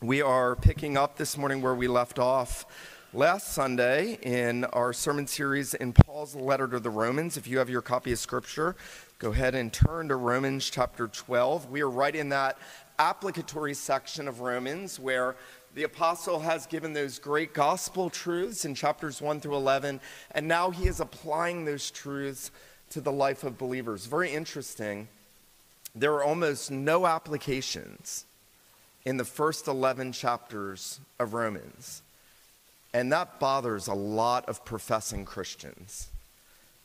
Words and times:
We 0.00 0.22
are 0.22 0.54
picking 0.54 0.96
up 0.96 1.16
this 1.16 1.36
morning 1.36 1.60
where 1.60 1.74
we 1.74 1.88
left 1.88 2.20
off 2.20 2.66
last 3.12 3.48
Sunday 3.48 4.16
in 4.22 4.64
our 4.66 4.92
sermon 4.92 5.26
series 5.26 5.74
in 5.74 5.92
Paul's 5.92 6.36
letter 6.36 6.68
to 6.68 6.78
the 6.78 6.88
Romans. 6.88 7.36
If 7.36 7.48
you 7.48 7.58
have 7.58 7.68
your 7.68 7.82
copy 7.82 8.12
of 8.12 8.20
Scripture, 8.20 8.76
go 9.18 9.32
ahead 9.32 9.56
and 9.56 9.72
turn 9.72 10.06
to 10.06 10.14
Romans 10.14 10.70
chapter 10.70 11.08
12. 11.08 11.68
We 11.68 11.80
are 11.80 11.90
right 11.90 12.14
in 12.14 12.28
that 12.28 12.58
applicatory 13.00 13.74
section 13.74 14.28
of 14.28 14.38
Romans 14.38 15.00
where 15.00 15.34
the 15.74 15.82
apostle 15.82 16.38
has 16.38 16.64
given 16.68 16.92
those 16.92 17.18
great 17.18 17.52
gospel 17.52 18.08
truths 18.08 18.64
in 18.64 18.76
chapters 18.76 19.20
1 19.20 19.40
through 19.40 19.56
11, 19.56 20.00
and 20.30 20.46
now 20.46 20.70
he 20.70 20.86
is 20.86 21.00
applying 21.00 21.64
those 21.64 21.90
truths 21.90 22.52
to 22.90 23.00
the 23.00 23.10
life 23.10 23.42
of 23.42 23.58
believers. 23.58 24.06
Very 24.06 24.30
interesting. 24.30 25.08
There 25.96 26.14
are 26.14 26.22
almost 26.22 26.70
no 26.70 27.04
applications 27.04 28.26
in 29.04 29.16
the 29.16 29.24
first 29.24 29.68
11 29.68 30.12
chapters 30.12 31.00
of 31.18 31.34
Romans. 31.34 32.02
And 32.92 33.12
that 33.12 33.38
bothers 33.38 33.86
a 33.86 33.94
lot 33.94 34.48
of 34.48 34.64
professing 34.64 35.24
Christians 35.24 36.08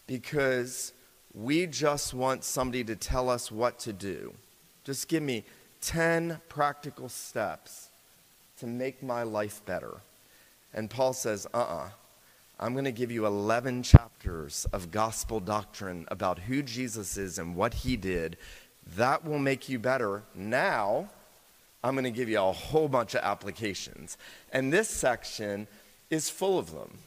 because 0.05 0.94
we 1.34 1.66
just 1.66 2.13
want 2.13 2.44
somebody 2.44 2.84
to 2.84 2.95
tell 2.95 3.30
us 3.30 3.52
what 3.52 3.80
to 3.80 3.94
do. 3.94 4.34
Just 4.84 5.08
give 5.08 5.23
me 5.23 5.44
10 5.81 6.39
practical 6.49 7.09
steps 7.09 7.89
to 8.59 8.67
make 8.67 9.02
my 9.02 9.23
life 9.23 9.61
better. 9.66 9.98
And 10.73 10.89
Paul 10.89 11.14
says, 11.14 11.48
uh 11.53 11.58
uh-uh. 11.58 11.75
uh, 11.75 11.89
i 12.59 12.66
am 12.66 12.73
going 12.73 12.86
to 12.86 12.91
give 12.91 13.11
you 13.11 13.25
11 13.25 13.84
chapters 13.84 14.66
of 14.72 14.91
gospel 14.91 15.39
doctrine 15.39 16.05
about 16.09 16.39
who 16.39 16.61
Jesus 16.61 17.17
is 17.17 17.39
and 17.39 17.55
what 17.55 17.73
he 17.73 17.98
did. 17.98 18.38
That 18.95 19.25
will 19.25 19.39
make 19.39 19.70
you 19.70 19.80
better 19.80 20.23
now 20.36 21.09
I'm 21.84 21.96
going 21.96 22.05
to 22.05 22.12
give 22.12 22.30
you 22.30 22.40
a 22.40 22.52
whole 22.52 22.88
bunch 22.88 23.14
of 23.14 23.22
applications. 23.22 24.17
And 24.52 24.72
this 24.72 24.89
section 24.89 25.67
is 26.09 26.30
full 26.30 26.58
of 26.58 26.72
them. 26.72 27.00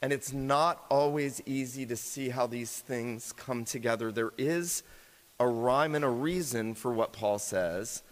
And 0.00 0.12
it's 0.12 0.32
not 0.32 0.84
always 0.90 1.42
easy 1.46 1.84
to 1.86 1.96
see 1.96 2.30
how 2.30 2.46
these 2.46 2.78
things 2.78 3.32
come 3.32 3.64
together. 3.64 4.10
There 4.10 4.32
is 4.38 4.82
a 5.38 5.46
rhyme 5.46 5.94
and 5.94 6.04
a 6.04 6.08
reason 6.10 6.74
for 6.74 6.92
what 6.92 7.12
Paul 7.12 7.38
says. 7.38 8.02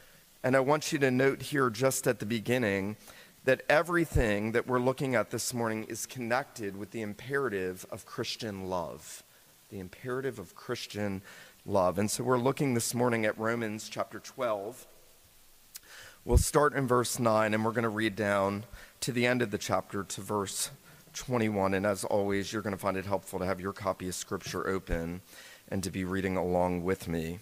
And 0.42 0.56
I 0.56 0.60
want 0.60 0.92
you 0.92 0.98
to 0.98 1.10
note 1.10 1.40
here, 1.40 1.70
just 1.70 2.06
at 2.06 2.18
the 2.18 2.26
beginning, 2.26 2.96
that 3.44 3.62
everything 3.68 4.52
that 4.52 4.66
we're 4.66 4.78
looking 4.78 5.14
at 5.14 5.30
this 5.30 5.54
morning 5.54 5.84
is 5.84 6.04
connected 6.04 6.76
with 6.76 6.90
the 6.90 7.02
imperative 7.02 7.86
of 7.90 8.04
Christian 8.04 8.68
love. 8.68 9.22
The 9.70 9.78
imperative 9.78 10.38
of 10.38 10.54
Christian 10.54 11.22
love. 11.64 11.98
And 11.98 12.10
so 12.10 12.24
we're 12.24 12.38
looking 12.38 12.74
this 12.74 12.94
morning 12.94 13.24
at 13.24 13.38
Romans 13.38 13.88
chapter 13.90 14.18
12 14.18 14.86
We'll 16.26 16.38
start 16.38 16.72
in 16.72 16.86
verse 16.86 17.18
9 17.18 17.52
and 17.52 17.62
we're 17.62 17.72
going 17.72 17.82
to 17.82 17.90
read 17.90 18.16
down 18.16 18.64
to 19.00 19.12
the 19.12 19.26
end 19.26 19.42
of 19.42 19.50
the 19.50 19.58
chapter 19.58 20.02
to 20.04 20.20
verse 20.22 20.70
21. 21.12 21.74
And 21.74 21.84
as 21.84 22.02
always, 22.02 22.50
you're 22.50 22.62
going 22.62 22.74
to 22.74 22.80
find 22.80 22.96
it 22.96 23.04
helpful 23.04 23.38
to 23.40 23.44
have 23.44 23.60
your 23.60 23.74
copy 23.74 24.08
of 24.08 24.14
Scripture 24.14 24.66
open 24.66 25.20
and 25.68 25.82
to 25.82 25.90
be 25.90 26.04
reading 26.04 26.38
along 26.38 26.82
with 26.82 27.08
me. 27.08 27.40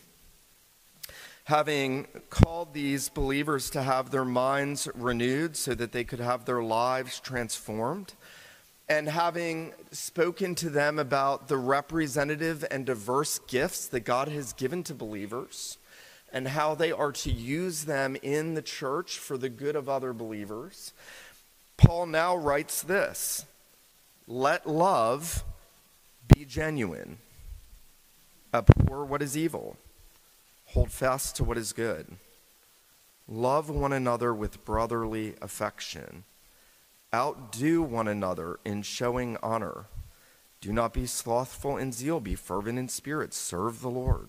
Having 1.44 2.08
called 2.28 2.74
these 2.74 3.08
believers 3.08 3.70
to 3.70 3.82
have 3.82 4.10
their 4.10 4.24
minds 4.24 4.88
renewed 4.96 5.56
so 5.56 5.76
that 5.76 5.92
they 5.92 6.02
could 6.02 6.18
have 6.18 6.44
their 6.44 6.62
lives 6.62 7.20
transformed, 7.20 8.14
and 8.88 9.08
having 9.08 9.74
spoken 9.92 10.56
to 10.56 10.68
them 10.68 10.98
about 10.98 11.46
the 11.46 11.56
representative 11.56 12.64
and 12.68 12.84
diverse 12.84 13.38
gifts 13.38 13.86
that 13.86 14.00
God 14.00 14.26
has 14.26 14.52
given 14.52 14.82
to 14.84 14.94
believers, 14.94 15.78
and 16.32 16.48
how 16.48 16.74
they 16.74 16.90
are 16.90 17.12
to 17.12 17.30
use 17.30 17.84
them 17.84 18.16
in 18.22 18.54
the 18.54 18.62
church 18.62 19.18
for 19.18 19.36
the 19.36 19.48
good 19.48 19.76
of 19.76 19.88
other 19.88 20.12
believers, 20.12 20.92
Paul 21.76 22.06
now 22.06 22.34
writes 22.34 22.82
this 22.82 23.44
Let 24.26 24.68
love 24.68 25.44
be 26.34 26.44
genuine, 26.44 27.18
abhor 28.54 29.04
what 29.04 29.22
is 29.22 29.36
evil, 29.36 29.76
hold 30.66 30.90
fast 30.90 31.36
to 31.36 31.44
what 31.44 31.58
is 31.58 31.72
good. 31.72 32.16
Love 33.28 33.70
one 33.70 33.92
another 33.92 34.34
with 34.34 34.64
brotherly 34.64 35.34
affection. 35.40 36.24
Outdo 37.14 37.82
one 37.82 38.08
another 38.08 38.58
in 38.64 38.82
showing 38.82 39.36
honor. 39.42 39.86
Do 40.60 40.72
not 40.72 40.92
be 40.92 41.06
slothful 41.06 41.76
in 41.76 41.92
zeal, 41.92 42.20
be 42.20 42.34
fervent 42.34 42.78
in 42.78 42.88
spirit, 42.88 43.34
serve 43.34 43.80
the 43.80 43.90
Lord. 43.90 44.28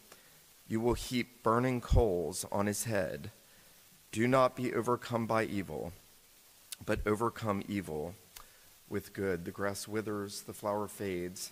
you 0.71 0.79
will 0.79 0.93
heap 0.93 1.43
burning 1.43 1.81
coals 1.81 2.45
on 2.49 2.65
his 2.65 2.85
head. 2.85 3.29
Do 4.13 4.25
not 4.25 4.55
be 4.55 4.73
overcome 4.73 5.27
by 5.27 5.43
evil, 5.43 5.91
but 6.85 7.05
overcome 7.05 7.61
evil 7.67 8.15
with 8.87 9.11
good. 9.11 9.43
The 9.43 9.51
grass 9.51 9.85
withers, 9.85 10.43
the 10.43 10.53
flower 10.53 10.87
fades, 10.87 11.51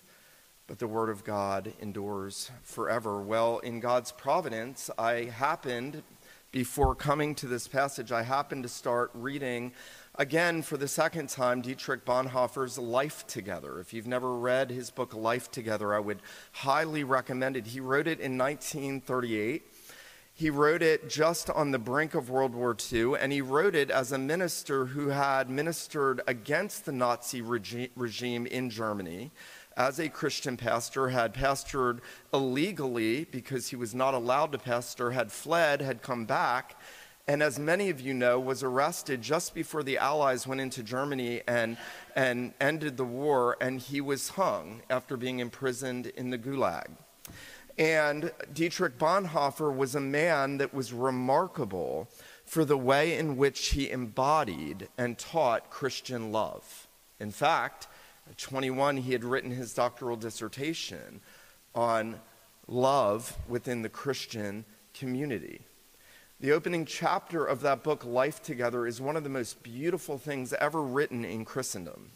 but 0.67 0.79
the 0.79 0.87
word 0.87 1.09
of 1.09 1.25
God 1.25 1.73
endures 1.81 2.49
forever. 2.63 3.21
Well, 3.21 3.59
in 3.59 3.81
God's 3.81 4.13
providence, 4.13 4.89
I 4.97 5.23
happened, 5.23 6.01
before 6.53 6.95
coming 6.95 7.35
to 7.35 7.47
this 7.47 7.67
passage, 7.67 8.13
I 8.13 8.23
happened 8.23 8.63
to 8.63 8.69
start 8.69 9.11
reading 9.13 9.73
again 10.15 10.61
for 10.61 10.77
the 10.77 10.87
second 10.87 11.29
time 11.29 11.61
Dietrich 11.61 12.05
Bonhoeffer's 12.05 12.77
Life 12.77 13.25
Together. 13.27 13.79
If 13.79 13.93
you've 13.93 14.07
never 14.07 14.35
read 14.35 14.69
his 14.71 14.89
book 14.89 15.13
Life 15.13 15.51
Together, 15.51 15.93
I 15.93 15.99
would 15.99 16.21
highly 16.51 17.03
recommend 17.03 17.57
it. 17.57 17.67
He 17.67 17.79
wrote 17.79 18.07
it 18.07 18.19
in 18.19 18.37
1938. 18.37 19.63
He 20.33 20.49
wrote 20.49 20.81
it 20.81 21.09
just 21.09 21.49
on 21.49 21.71
the 21.71 21.79
brink 21.79 22.15
of 22.15 22.29
World 22.29 22.55
War 22.55 22.75
II, 22.93 23.15
and 23.19 23.33
he 23.33 23.41
wrote 23.41 23.75
it 23.75 23.91
as 23.91 24.13
a 24.13 24.17
minister 24.17 24.85
who 24.85 25.09
had 25.09 25.49
ministered 25.49 26.21
against 26.27 26.85
the 26.85 26.93
Nazi 26.93 27.41
regi- 27.41 27.91
regime 27.95 28.45
in 28.45 28.69
Germany. 28.69 29.31
As 29.75 29.99
a 29.99 30.07
Christian 30.07 30.55
pastor, 30.55 31.09
had 31.09 31.33
pastored 31.33 31.99
illegally 32.33 33.25
because 33.25 33.67
he 33.67 33.75
was 33.75 33.93
not 33.93 34.13
allowed 34.13 34.53
to 34.53 34.57
pastor, 34.57 35.11
had 35.11 35.31
fled, 35.31 35.81
had 35.81 36.01
come 36.01 36.25
back, 36.25 36.77
and 37.29 37.43
as 37.43 37.59
many 37.59 37.91
of 37.91 38.01
you 38.01 38.11
know, 38.15 38.39
was 38.39 38.63
arrested 38.63 39.21
just 39.21 39.53
before 39.53 39.83
the 39.83 39.99
Allies 39.99 40.47
went 40.47 40.61
into 40.61 40.81
Germany 40.81 41.43
and, 41.47 41.77
and 42.15 42.53
ended 42.59 42.97
the 42.97 43.05
war, 43.05 43.55
and 43.61 43.79
he 43.79 44.01
was 44.01 44.29
hung 44.29 44.81
after 44.89 45.15
being 45.15 45.37
imprisoned 45.37 46.07
in 46.07 46.31
the 46.31 46.39
Gulag. 46.39 46.87
And 47.77 48.31
Dietrich 48.51 48.97
Bonhoeffer 48.97 49.71
was 49.71 49.93
a 49.93 49.99
man 49.99 50.57
that 50.57 50.73
was 50.73 50.91
remarkable 50.91 52.09
for 52.45 52.65
the 52.65 52.79
way 52.79 53.15
in 53.15 53.37
which 53.37 53.67
he 53.67 53.91
embodied 53.91 54.87
and 54.97 55.15
taught 55.15 55.69
Christian 55.69 56.31
love. 56.31 56.87
In 57.19 57.29
fact, 57.29 57.87
at 58.27 58.39
21, 58.39 58.97
he 58.97 59.11
had 59.11 59.23
written 59.23 59.51
his 59.51 59.75
doctoral 59.75 60.17
dissertation 60.17 61.21
on 61.75 62.21
love 62.67 63.37
within 63.47 63.83
the 63.83 63.89
Christian 63.89 64.65
community. 64.95 65.61
The 66.41 66.53
opening 66.53 66.85
chapter 66.85 67.43
of 67.43 67.59
that 67.61 67.83
book, 67.83 68.05
Life 68.05 68.41
Together, 68.41 68.87
is 68.87 69.01
one 69.01 69.17
of 69.17 69.25
the 69.25 69.29
most 69.29 69.61
beautiful 69.61 70.17
things 70.17 70.53
ever 70.53 70.81
written 70.81 71.25
in 71.25 71.43
Christendom. 71.43 72.11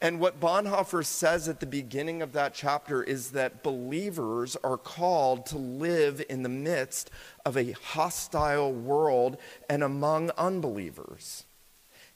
And 0.00 0.18
what 0.18 0.40
Bonhoeffer 0.40 1.04
says 1.04 1.46
at 1.46 1.60
the 1.60 1.66
beginning 1.66 2.22
of 2.22 2.32
that 2.32 2.54
chapter 2.54 3.02
is 3.02 3.32
that 3.32 3.62
believers 3.62 4.56
are 4.64 4.78
called 4.78 5.44
to 5.46 5.58
live 5.58 6.22
in 6.30 6.42
the 6.42 6.48
midst 6.48 7.10
of 7.44 7.58
a 7.58 7.72
hostile 7.72 8.72
world 8.72 9.36
and 9.68 9.82
among 9.82 10.30
unbelievers. 10.38 11.44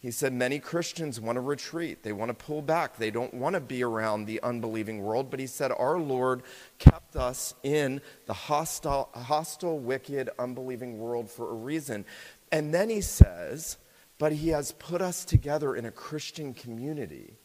He 0.05 0.11
said 0.11 0.35
many 0.35 0.59
Christians 0.59 1.19
want 1.19 1.37
to 1.37 1.41
retreat. 1.41 2.03
They 2.03 2.13
want 2.13 2.29
to 2.29 2.35
pull 2.35 2.61
back. 2.61 2.99
They 2.99 3.11
don't 3.11 3.33
want 3.33 3.55
to 3.55 3.61
be 3.61 3.83
around 3.83 4.27
the 4.27 4.39
unbelieving 4.43 5.01
world. 5.01 5.31
But 5.31 5.41
he 5.41 5.47
said, 5.47 5.73
Our 5.73 5.99
Lord 5.99 6.43
kept 6.79 7.17
us 7.17 7.55
in 7.63 8.03
the 8.27 8.35
hostile, 8.35 9.09
hostile, 9.15 9.79
wicked, 9.79 10.29
unbelieving 10.39 10.99
world 10.99 11.31
for 11.31 11.51
a 11.51 11.55
reason. 11.55 12.05
And 12.53 12.75
then 12.75 12.91
he 12.91 13.01
says, 13.01 13.79
But 14.19 14.33
he 14.33 14.51
has 14.51 14.73
put 14.73 15.01
us 15.01 15.25
together 15.25 15.75
in 15.75 15.87
a 15.87 15.91
Christian 15.91 16.53
community 16.53 17.39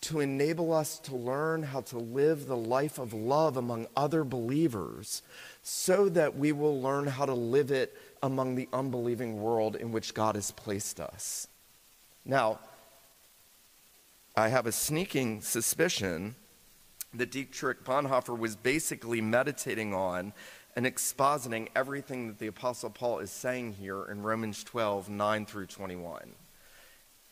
to 0.00 0.18
enable 0.18 0.72
us 0.72 0.98
to 0.98 1.14
learn 1.14 1.62
how 1.62 1.82
to 1.82 1.98
live 1.98 2.46
the 2.46 2.56
life 2.56 2.98
of 2.98 3.14
love 3.14 3.56
among 3.56 3.86
other 3.96 4.24
believers 4.24 5.22
so 5.62 6.08
that 6.08 6.36
we 6.36 6.50
will 6.50 6.82
learn 6.82 7.06
how 7.06 7.26
to 7.26 7.34
live 7.34 7.70
it 7.70 7.96
among 8.24 8.56
the 8.56 8.68
unbelieving 8.72 9.40
world 9.40 9.76
in 9.76 9.92
which 9.92 10.14
God 10.14 10.34
has 10.34 10.50
placed 10.50 10.98
us. 10.98 11.46
Now, 12.24 12.60
I 14.36 14.48
have 14.48 14.66
a 14.66 14.72
sneaking 14.72 15.40
suspicion 15.42 16.36
that 17.14 17.30
Dietrich 17.30 17.84
Bonhoeffer 17.84 18.38
was 18.38 18.56
basically 18.56 19.20
meditating 19.20 19.92
on 19.92 20.32
and 20.76 20.86
expositing 20.86 21.68
everything 21.76 22.28
that 22.28 22.38
the 22.38 22.46
Apostle 22.46 22.90
Paul 22.90 23.18
is 23.18 23.30
saying 23.30 23.74
here 23.74 24.04
in 24.04 24.22
Romans 24.22 24.64
12, 24.64 25.10
9 25.10 25.46
through 25.46 25.66
21. 25.66 26.32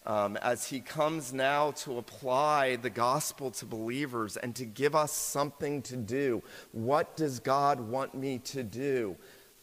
Um, 0.07 0.37
as 0.39 0.67
he 0.67 0.81
comes 0.81 1.33
now 1.33 1.71
to 1.73 1.99
apply 1.99 2.77
the 2.77 2.91
gospel 2.91 3.51
to 3.53 3.67
believers 3.67 4.37
and 4.37 4.57
to 4.57 4.65
give 4.65 4.95
us 4.95 5.13
something 5.13 5.83
to 5.83 5.97
do. 5.97 6.43
What 6.73 7.17
does 7.17 7.39
God 7.39 7.81
want 7.81 8.15
me 8.15 8.39
to 8.39 8.63
do? 8.63 9.17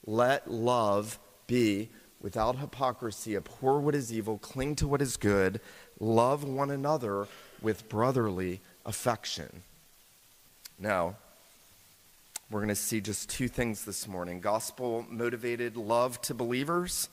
Let 0.06 0.50
love 0.50 1.20
be 1.48 1.90
without 2.22 2.58
hypocrisy, 2.58 3.36
abhor 3.36 3.80
what 3.80 3.96
is 3.96 4.12
evil, 4.12 4.38
cling 4.38 4.76
to 4.76 4.88
what 4.88 5.02
is 5.02 5.18
good, 5.18 5.60
love 6.00 6.44
one 6.44 6.72
another 6.72 7.28
with 7.62 7.88
brotherly 7.90 8.60
affection. 8.86 9.64
Now, 10.80 11.16
we're 12.50 12.60
going 12.60 12.70
to 12.70 12.76
see 12.76 13.02
just 13.02 13.30
two 13.30 13.48
things 13.48 13.84
this 13.84 14.08
morning 14.08 14.40
gospel 14.40 15.06
motivated 15.10 15.76
love 15.76 16.22
to 16.22 16.34
believers, 16.34 17.10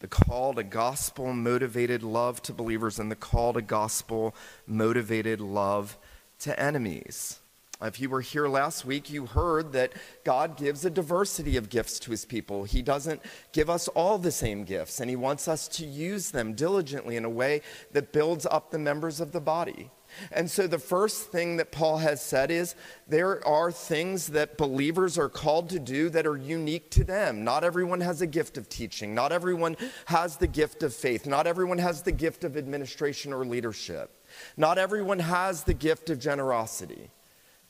the 0.00 0.08
call 0.08 0.52
to 0.54 0.62
gospel 0.62 1.32
motivated 1.32 2.02
love 2.02 2.42
to 2.42 2.52
believers, 2.52 2.98
and 2.98 3.10
the 3.10 3.16
call 3.16 3.54
to 3.54 3.62
gospel 3.62 4.34
motivated 4.66 5.40
love 5.40 5.96
to 6.40 6.58
enemies. 6.60 7.40
If 7.82 8.00
you 8.00 8.08
were 8.08 8.22
here 8.22 8.48
last 8.48 8.86
week, 8.86 9.10
you 9.10 9.26
heard 9.26 9.72
that 9.72 9.92
God 10.24 10.56
gives 10.56 10.84
a 10.84 10.90
diversity 10.90 11.58
of 11.58 11.68
gifts 11.68 11.98
to 12.00 12.10
his 12.10 12.24
people. 12.24 12.64
He 12.64 12.80
doesn't 12.80 13.20
give 13.52 13.68
us 13.68 13.86
all 13.88 14.16
the 14.16 14.30
same 14.30 14.64
gifts, 14.64 14.98
and 14.98 15.10
he 15.10 15.16
wants 15.16 15.46
us 15.46 15.68
to 15.68 15.84
use 15.84 16.30
them 16.30 16.54
diligently 16.54 17.16
in 17.16 17.26
a 17.26 17.30
way 17.30 17.60
that 17.92 18.12
builds 18.12 18.46
up 18.46 18.70
the 18.70 18.78
members 18.78 19.20
of 19.20 19.32
the 19.32 19.40
body. 19.40 19.90
And 20.32 20.50
so, 20.50 20.66
the 20.66 20.78
first 20.78 21.30
thing 21.30 21.56
that 21.56 21.72
Paul 21.72 21.98
has 21.98 22.22
said 22.22 22.50
is 22.50 22.74
there 23.08 23.46
are 23.46 23.70
things 23.70 24.28
that 24.28 24.56
believers 24.56 25.18
are 25.18 25.28
called 25.28 25.68
to 25.70 25.78
do 25.78 26.08
that 26.10 26.26
are 26.26 26.36
unique 26.36 26.90
to 26.92 27.04
them. 27.04 27.44
Not 27.44 27.64
everyone 27.64 28.00
has 28.00 28.22
a 28.22 28.26
gift 28.26 28.56
of 28.56 28.68
teaching, 28.68 29.14
not 29.14 29.32
everyone 29.32 29.76
has 30.06 30.36
the 30.36 30.46
gift 30.46 30.82
of 30.82 30.94
faith, 30.94 31.26
not 31.26 31.46
everyone 31.46 31.78
has 31.78 32.02
the 32.02 32.12
gift 32.12 32.44
of 32.44 32.56
administration 32.56 33.32
or 33.32 33.44
leadership, 33.44 34.24
not 34.56 34.78
everyone 34.78 35.18
has 35.18 35.64
the 35.64 35.74
gift 35.74 36.08
of 36.08 36.18
generosity. 36.18 37.10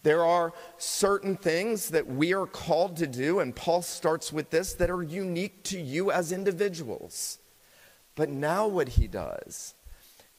There 0.06 0.24
are 0.24 0.52
certain 0.78 1.36
things 1.36 1.90
that 1.90 2.06
we 2.06 2.32
are 2.32 2.46
called 2.46 2.96
to 2.98 3.08
do, 3.08 3.40
and 3.40 3.56
Paul 3.56 3.82
starts 3.82 4.32
with 4.32 4.50
this, 4.50 4.72
that 4.74 4.88
are 4.88 5.02
unique 5.02 5.64
to 5.64 5.80
you 5.80 6.12
as 6.12 6.30
individuals. 6.30 7.40
But 8.14 8.28
now, 8.28 8.68
what 8.68 8.90
he 8.90 9.08
does 9.08 9.74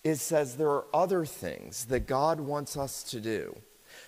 is 0.06 0.22
says 0.22 0.56
there 0.56 0.70
are 0.70 0.86
other 0.94 1.26
things 1.26 1.84
that 1.88 2.08
God 2.08 2.40
wants 2.40 2.78
us 2.78 3.04
to 3.12 3.20
do 3.20 3.58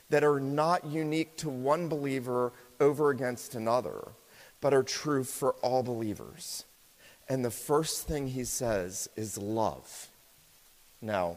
that 0.09 0.23
are 0.23 0.39
not 0.39 0.85
unique 0.85 1.35
to 1.39 1.49
one 1.49 1.89
believer 1.89 2.53
over 2.79 3.09
against 3.09 3.53
another, 3.53 4.13
but 4.61 4.73
are 4.73 4.81
true 4.81 5.25
for 5.25 5.55
all 5.55 5.83
believers. 5.83 6.63
And 7.27 7.43
the 7.43 7.51
first 7.51 8.07
thing 8.07 8.29
he 8.29 8.45
says 8.45 9.09
is 9.17 9.37
love. 9.37 10.07
Now, 11.01 11.35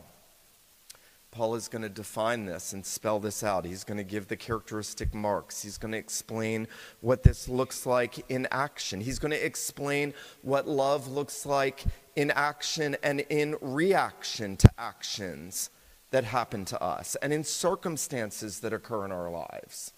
Paul 1.33 1.55
is 1.55 1.67
going 1.67 1.81
to 1.81 1.89
define 1.89 2.45
this 2.45 2.75
and 2.75 2.85
spell 2.85 3.19
this 3.19 3.43
out. 3.43 3.65
He's 3.65 3.85
going 3.85 3.97
to 3.97 4.05
give 4.05 4.29
the 4.29 4.37
characteristic 4.37 5.15
marks. 5.15 5.63
He's 5.63 5.79
going 5.79 5.93
to 5.93 5.99
explain 5.99 6.69
what 7.01 7.23
this 7.23 7.49
looks 7.49 7.87
like 7.87 8.23
in 8.29 8.47
action. 8.51 9.01
He's 9.01 9.19
going 9.19 9.33
to 9.33 9.45
explain 9.45 10.13
what 10.43 10.69
love 10.69 11.09
looks 11.09 11.47
like 11.47 11.85
in 12.17 12.31
action 12.33 12.99
and 13.03 13.21
in 13.31 13.57
reaction 13.63 14.59
to 14.59 14.71
actions 14.77 15.71
that 16.11 16.25
happen 16.25 16.67
to 16.67 16.81
us 16.83 17.17
and 17.23 17.33
in 17.33 17.45
circumstances 17.45 18.61
that 18.61 18.75
occur 18.75 19.07
in 19.07 19.11
our 19.11 19.31
lives. 19.31 19.95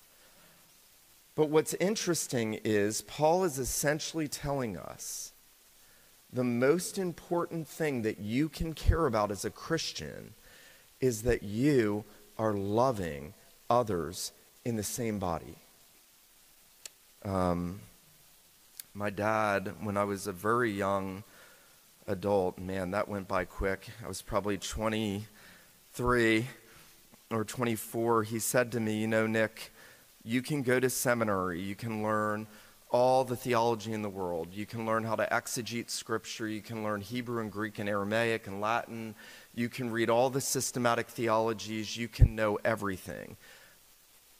But 1.35 1.51
what's 1.51 1.75
interesting 1.75 2.61
is 2.63 3.03
Paul 3.03 3.43
is 3.43 3.59
essentially 3.59 4.29
telling 4.29 4.77
us 4.77 5.33
the 6.33 6.45
most 6.45 6.97
important 6.97 7.67
thing 7.67 8.03
that 8.03 8.21
you 8.21 8.49
can 8.49 8.73
care 8.73 9.07
about 9.07 9.33
as 9.33 9.45
a 9.45 9.51
Christian 9.51 10.35
is 11.05 11.23
that 11.23 11.43
you 11.43 12.03
are 12.39 12.55
loving 12.55 13.35
others 13.69 14.33
in 14.65 14.77
the 14.77 14.83
same 14.83 15.19
body. 15.19 15.56
Um, 17.27 17.81
my 18.95 19.11
dad, 19.11 19.75
when 19.83 19.99
I 19.99 20.05
was 20.05 20.27
a 20.27 20.33
very 20.33 20.73
young 20.73 21.23
adult, 22.06 22.59
man, 22.59 22.93
that 22.93 23.06
went 23.06 23.29
by 23.29 23.45
quick. 23.45 23.87
I 24.03 24.09
was 24.09 24.23
probably 24.23 24.56
23 24.56 26.47
or 27.31 27.45
24. 27.45 28.23
He 28.23 28.39
said 28.39 28.73
to 28.73 28.81
me, 28.81 28.97
You 28.97 29.07
know, 29.07 29.27
Nick, 29.27 29.73
you 30.25 30.41
can 30.41 30.62
go 30.62 30.81
to 30.81 30.89
seminary, 30.89 31.61
you 31.61 31.75
can 31.75 32.03
learn 32.03 32.47
all 32.94 33.25
the 33.25 33.35
theology 33.35 33.93
in 33.93 34.02
the 34.02 34.08
world. 34.08 34.46
You 34.52 34.67
can 34.67 34.87
learn 34.87 35.02
how 35.02 35.17
to 35.17 35.26
exegete 35.26 35.91
scripture. 35.91 36.46
You 36.46 36.61
can 36.61 36.85
learn 36.85 37.00
Hebrew 37.00 37.41
and 37.41 37.50
Greek 37.50 37.81
and 37.81 37.88
Aramaic 37.88 38.46
and 38.46 38.61
Latin. 38.61 39.17
You 39.52 39.69
can 39.69 39.91
read 39.91 40.08
all 40.08 40.31
the 40.31 40.41
systematic 40.41 41.08
theologies. 41.08 41.96
You 41.96 42.06
can 42.06 42.37
know 42.37 42.56
everything. 42.64 43.37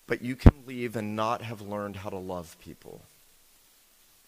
But 0.07 0.23
you 0.23 0.37
can 0.37 0.53
leave 0.69 0.95
and 0.95 1.17
not 1.17 1.43
have 1.43 1.63
learned 1.63 1.97
how 1.97 2.11
to 2.11 2.17
love 2.17 2.57
people. 2.61 3.03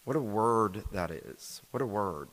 What 0.03 0.17
a 0.17 0.21
word 0.21 0.83
that 0.91 1.09
is. 1.09 1.61
What 1.71 1.81
a 1.81 1.85
word. 1.85 2.27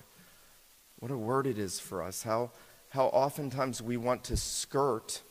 What 0.99 1.13
a 1.13 1.17
word 1.17 1.47
it 1.47 1.59
is 1.59 1.79
for 1.79 2.03
us. 2.03 2.25
How, 2.25 2.51
how 2.89 3.05
oftentimes 3.05 3.81
we 3.81 3.97
want 3.97 4.25
to 4.25 4.37
skirt 4.37 5.23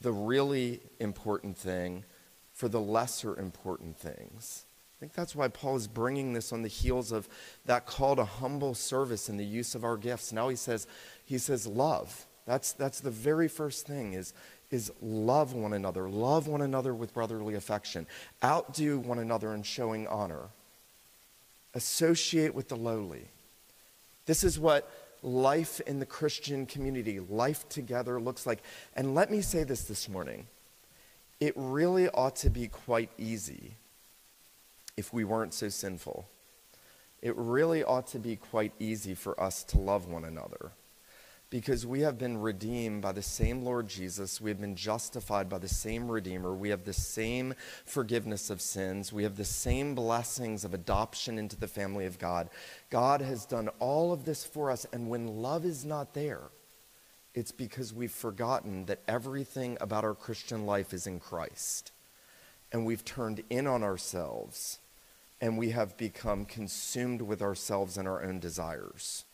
the 0.00 0.10
really 0.10 0.80
important 0.98 1.56
thing 1.56 2.02
for 2.52 2.66
the 2.66 2.80
lesser 2.80 3.38
important 3.38 3.96
things 3.96 4.64
think 5.00 5.12
that's 5.12 5.34
why 5.34 5.48
Paul 5.48 5.76
is 5.76 5.86
bringing 5.86 6.32
this 6.32 6.52
on 6.52 6.62
the 6.62 6.68
heels 6.68 7.12
of 7.12 7.28
that 7.66 7.86
call 7.86 8.16
to 8.16 8.24
humble 8.24 8.74
service 8.74 9.28
and 9.28 9.38
the 9.38 9.44
use 9.44 9.74
of 9.74 9.84
our 9.84 9.96
gifts. 9.96 10.32
Now 10.32 10.48
he 10.48 10.56
says, 10.56 10.86
he 11.24 11.38
says 11.38 11.66
love. 11.66 12.26
That's, 12.46 12.72
that's 12.72 13.00
the 13.00 13.10
very 13.10 13.48
first 13.48 13.86
thing 13.86 14.12
is, 14.14 14.32
is 14.70 14.92
love 15.00 15.52
one 15.52 15.72
another. 15.72 16.08
Love 16.08 16.46
one 16.46 16.62
another 16.62 16.94
with 16.94 17.14
brotherly 17.14 17.54
affection. 17.54 18.06
Outdo 18.42 18.98
one 18.98 19.18
another 19.18 19.54
in 19.54 19.62
showing 19.62 20.06
honor. 20.06 20.48
Associate 21.74 22.54
with 22.54 22.68
the 22.68 22.76
lowly. 22.76 23.28
This 24.26 24.44
is 24.44 24.58
what 24.58 24.90
life 25.22 25.80
in 25.80 25.98
the 25.98 26.06
Christian 26.06 26.66
community, 26.66 27.18
life 27.18 27.68
together 27.68 28.20
looks 28.20 28.46
like. 28.46 28.62
And 28.94 29.14
let 29.14 29.30
me 29.30 29.40
say 29.40 29.64
this 29.64 29.84
this 29.84 30.08
morning. 30.08 30.46
It 31.40 31.52
really 31.56 32.08
ought 32.08 32.36
to 32.36 32.50
be 32.50 32.68
quite 32.68 33.10
easy 33.18 33.74
if 34.96 35.12
we 35.12 35.24
weren't 35.24 35.54
so 35.54 35.68
sinful. 35.68 36.28
It 37.22 37.36
really 37.36 37.82
ought 37.82 38.06
to 38.08 38.18
be 38.18 38.36
quite 38.36 38.72
easy 38.78 39.14
for 39.14 39.40
us 39.40 39.64
to 39.64 39.78
love 39.78 40.06
one 40.06 40.24
another 40.24 40.72
because 41.54 41.86
we 41.86 42.00
have 42.00 42.18
been 42.18 42.38
redeemed 42.38 43.00
by 43.00 43.12
the 43.12 43.22
same 43.22 43.62
Lord 43.62 43.86
Jesus. 43.86 44.40
We 44.40 44.50
have 44.50 44.60
been 44.60 44.74
justified 44.74 45.48
by 45.48 45.58
the 45.58 45.68
same 45.68 46.10
Redeemer. 46.10 46.52
We 46.52 46.70
have 46.70 46.84
the 46.84 46.92
same 46.92 47.54
forgiveness 47.84 48.50
of 48.50 48.60
sins. 48.60 49.12
We 49.12 49.22
have 49.22 49.36
the 49.36 49.44
same 49.44 49.94
blessings 49.94 50.64
of 50.64 50.74
adoption 50.74 51.38
into 51.38 51.54
the 51.54 51.68
family 51.68 52.06
of 52.06 52.18
God. 52.18 52.50
God 52.90 53.20
has 53.20 53.46
done 53.46 53.68
all 53.78 54.12
of 54.12 54.24
this 54.24 54.44
for 54.44 54.68
us, 54.68 54.84
and 54.92 55.08
when 55.08 55.42
love 55.42 55.64
is 55.64 55.84
not 55.84 56.12
there, 56.12 56.42
it's 57.34 57.52
because 57.52 57.94
we've 57.94 58.10
forgotten 58.10 58.86
that 58.86 59.02
everything 59.06 59.78
about 59.80 60.02
our 60.02 60.14
Christian 60.14 60.66
life 60.66 60.92
is 60.92 61.06
in 61.06 61.20
Christ. 61.20 61.92
And 62.72 62.84
we've 62.84 63.04
turned 63.04 63.44
in 63.48 63.68
on 63.68 63.84
ourselves 63.84 64.80
and 65.44 65.58
we 65.58 65.72
have 65.72 65.98
become 65.98 66.46
consumed 66.46 67.20
with 67.20 67.42
ourselves 67.42 67.98
and 67.98 68.08
our 68.08 68.24
own 68.24 68.40
desires. 68.40 69.26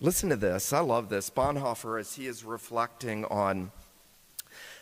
Listen 0.00 0.30
to 0.30 0.36
this. 0.36 0.72
I 0.72 0.80
love 0.80 1.10
this. 1.10 1.30
Bonhoeffer, 1.30 2.00
as 2.00 2.16
he 2.16 2.26
is 2.26 2.42
reflecting 2.42 3.24
on 3.26 3.70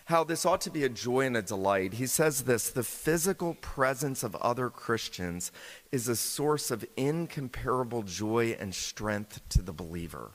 how 0.07 0.25
this 0.25 0.47
ought 0.47 0.63
to 0.63 0.71
be 0.71 0.83
a 0.83 0.89
joy 0.89 1.27
and 1.27 1.37
a 1.37 1.43
delight, 1.43 1.93
he 1.93 2.07
says 2.07 2.45
this 2.45 2.71
the 2.71 2.83
physical 2.83 3.53
presence 3.61 4.23
of 4.23 4.35
other 4.37 4.71
Christians 4.71 5.53
is 5.93 6.09
a 6.09 6.17
source 6.17 6.71
of 6.71 6.87
incomparable 6.97 8.03
joy 8.03 8.57
and 8.59 8.75
strength 8.75 9.47
to 9.51 9.61
the 9.61 9.75
believer. 9.75 10.31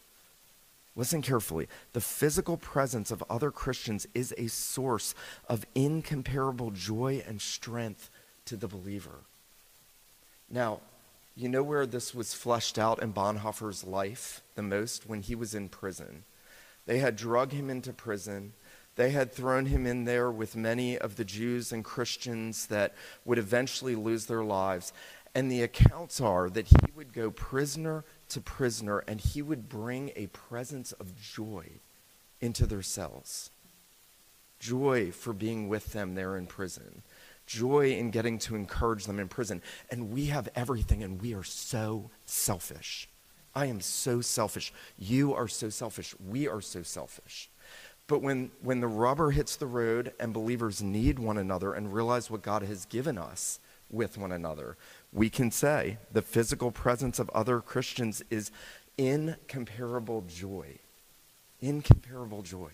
Listen 0.95 1.23
carefully. 1.23 1.67
The 1.93 2.01
physical 2.01 2.57
presence 2.57 3.09
of 3.09 3.23
other 3.27 3.49
Christians 3.49 4.05
is 4.13 4.35
a 4.37 4.49
source 4.49 5.15
of 5.47 5.65
incomparable 5.73 6.69
joy 6.69 7.23
and 7.25 7.41
strength 7.41 8.11
to 8.45 8.55
the 8.55 8.67
believer. 8.67 9.21
Now, 10.49 10.81
you 11.35 11.47
know 11.47 11.63
where 11.63 11.85
this 11.85 12.13
was 12.13 12.33
fleshed 12.33 12.77
out 12.77 13.01
in 13.01 13.13
Bonhoeffer's 13.13 13.83
life 13.83 14.41
the 14.55 14.61
most? 14.61 15.07
When 15.07 15.21
he 15.21 15.35
was 15.35 15.55
in 15.55 15.69
prison. 15.69 16.23
They 16.85 16.99
had 16.99 17.15
drug 17.15 17.51
him 17.51 17.69
into 17.69 17.93
prison. 17.93 18.53
They 18.95 19.11
had 19.11 19.31
thrown 19.31 19.67
him 19.67 19.85
in 19.85 20.05
there 20.05 20.31
with 20.31 20.55
many 20.55 20.97
of 20.97 21.15
the 21.15 21.23
Jews 21.23 21.71
and 21.71 21.85
Christians 21.85 22.65
that 22.67 22.95
would 23.23 23.37
eventually 23.37 23.95
lose 23.95 24.25
their 24.25 24.43
lives. 24.43 24.91
And 25.35 25.51
the 25.51 25.61
accounts 25.61 26.19
are 26.19 26.49
that 26.49 26.67
he 26.67 26.91
would 26.95 27.13
go 27.13 27.31
prisoner 27.31 28.03
to 28.29 28.41
prisoner 28.41 28.99
and 29.07 29.21
he 29.21 29.41
would 29.41 29.69
bring 29.69 30.11
a 30.15 30.27
presence 30.27 30.91
of 30.93 31.15
joy 31.15 31.67
into 32.41 32.65
their 32.65 32.81
cells. 32.81 33.51
Joy 34.59 35.11
for 35.11 35.31
being 35.31 35.69
with 35.69 35.93
them 35.93 36.15
there 36.15 36.35
in 36.35 36.47
prison. 36.47 37.03
Joy 37.49 37.93
in 37.93 38.11
getting 38.11 38.37
to 38.39 38.55
encourage 38.55 39.05
them 39.05 39.19
in 39.19 39.27
prison. 39.27 39.63
And 39.89 40.11
we 40.11 40.27
have 40.27 40.49
everything 40.55 41.01
and 41.01 41.19
we 41.19 41.33
are 41.33 41.43
so 41.43 42.11
selfish. 42.25 43.09
I 43.55 43.65
am 43.65 43.81
so 43.81 44.21
selfish. 44.21 44.71
You 44.99 45.33
are 45.33 45.47
so 45.47 45.69
selfish. 45.69 46.13
We 46.23 46.47
are 46.47 46.61
so 46.61 46.83
selfish. 46.83 47.49
But 48.05 48.21
when, 48.21 48.51
when 48.61 48.81
the 48.81 48.87
rubber 48.87 49.31
hits 49.31 49.55
the 49.55 49.65
road 49.65 50.13
and 50.19 50.31
believers 50.31 50.83
need 50.83 51.17
one 51.17 51.39
another 51.39 51.73
and 51.73 51.91
realize 51.91 52.29
what 52.29 52.43
God 52.43 52.61
has 52.61 52.85
given 52.85 53.17
us 53.17 53.59
with 53.89 54.15
one 54.15 54.31
another, 54.31 54.77
we 55.11 55.31
can 55.31 55.49
say 55.49 55.97
the 56.11 56.21
physical 56.21 56.69
presence 56.69 57.17
of 57.17 57.31
other 57.31 57.61
Christians 57.61 58.21
is 58.29 58.51
incomparable 58.95 60.23
joy. 60.27 60.77
Incomparable 61.61 62.43
joy. 62.43 62.73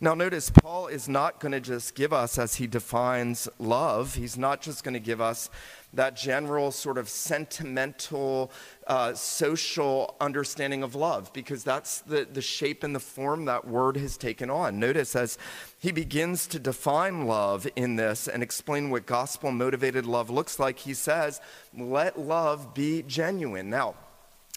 Now, 0.00 0.14
notice, 0.14 0.50
Paul 0.50 0.88
is 0.88 1.08
not 1.08 1.40
going 1.40 1.52
to 1.52 1.60
just 1.60 1.94
give 1.94 2.12
us, 2.12 2.38
as 2.38 2.56
he 2.56 2.66
defines 2.66 3.48
love, 3.58 4.14
he's 4.14 4.36
not 4.36 4.60
just 4.60 4.84
going 4.84 4.94
to 4.94 5.00
give 5.00 5.20
us 5.20 5.50
that 5.94 6.14
general 6.14 6.70
sort 6.70 6.98
of 6.98 7.08
sentimental, 7.08 8.50
uh, 8.86 9.14
social 9.14 10.14
understanding 10.20 10.82
of 10.82 10.94
love, 10.94 11.32
because 11.32 11.64
that's 11.64 12.00
the, 12.02 12.26
the 12.30 12.42
shape 12.42 12.84
and 12.84 12.94
the 12.94 13.00
form 13.00 13.46
that 13.46 13.66
word 13.66 13.96
has 13.96 14.16
taken 14.16 14.50
on. 14.50 14.78
Notice 14.78 15.16
as 15.16 15.38
he 15.78 15.92
begins 15.92 16.46
to 16.48 16.58
define 16.58 17.26
love 17.26 17.66
in 17.76 17.96
this 17.96 18.28
and 18.28 18.42
explain 18.42 18.90
what 18.90 19.06
gospel 19.06 19.50
motivated 19.52 20.04
love 20.04 20.28
looks 20.28 20.58
like, 20.58 20.78
he 20.78 20.92
says, 20.92 21.40
let 21.74 22.18
love 22.18 22.74
be 22.74 23.02
genuine. 23.02 23.70
Now, 23.70 23.94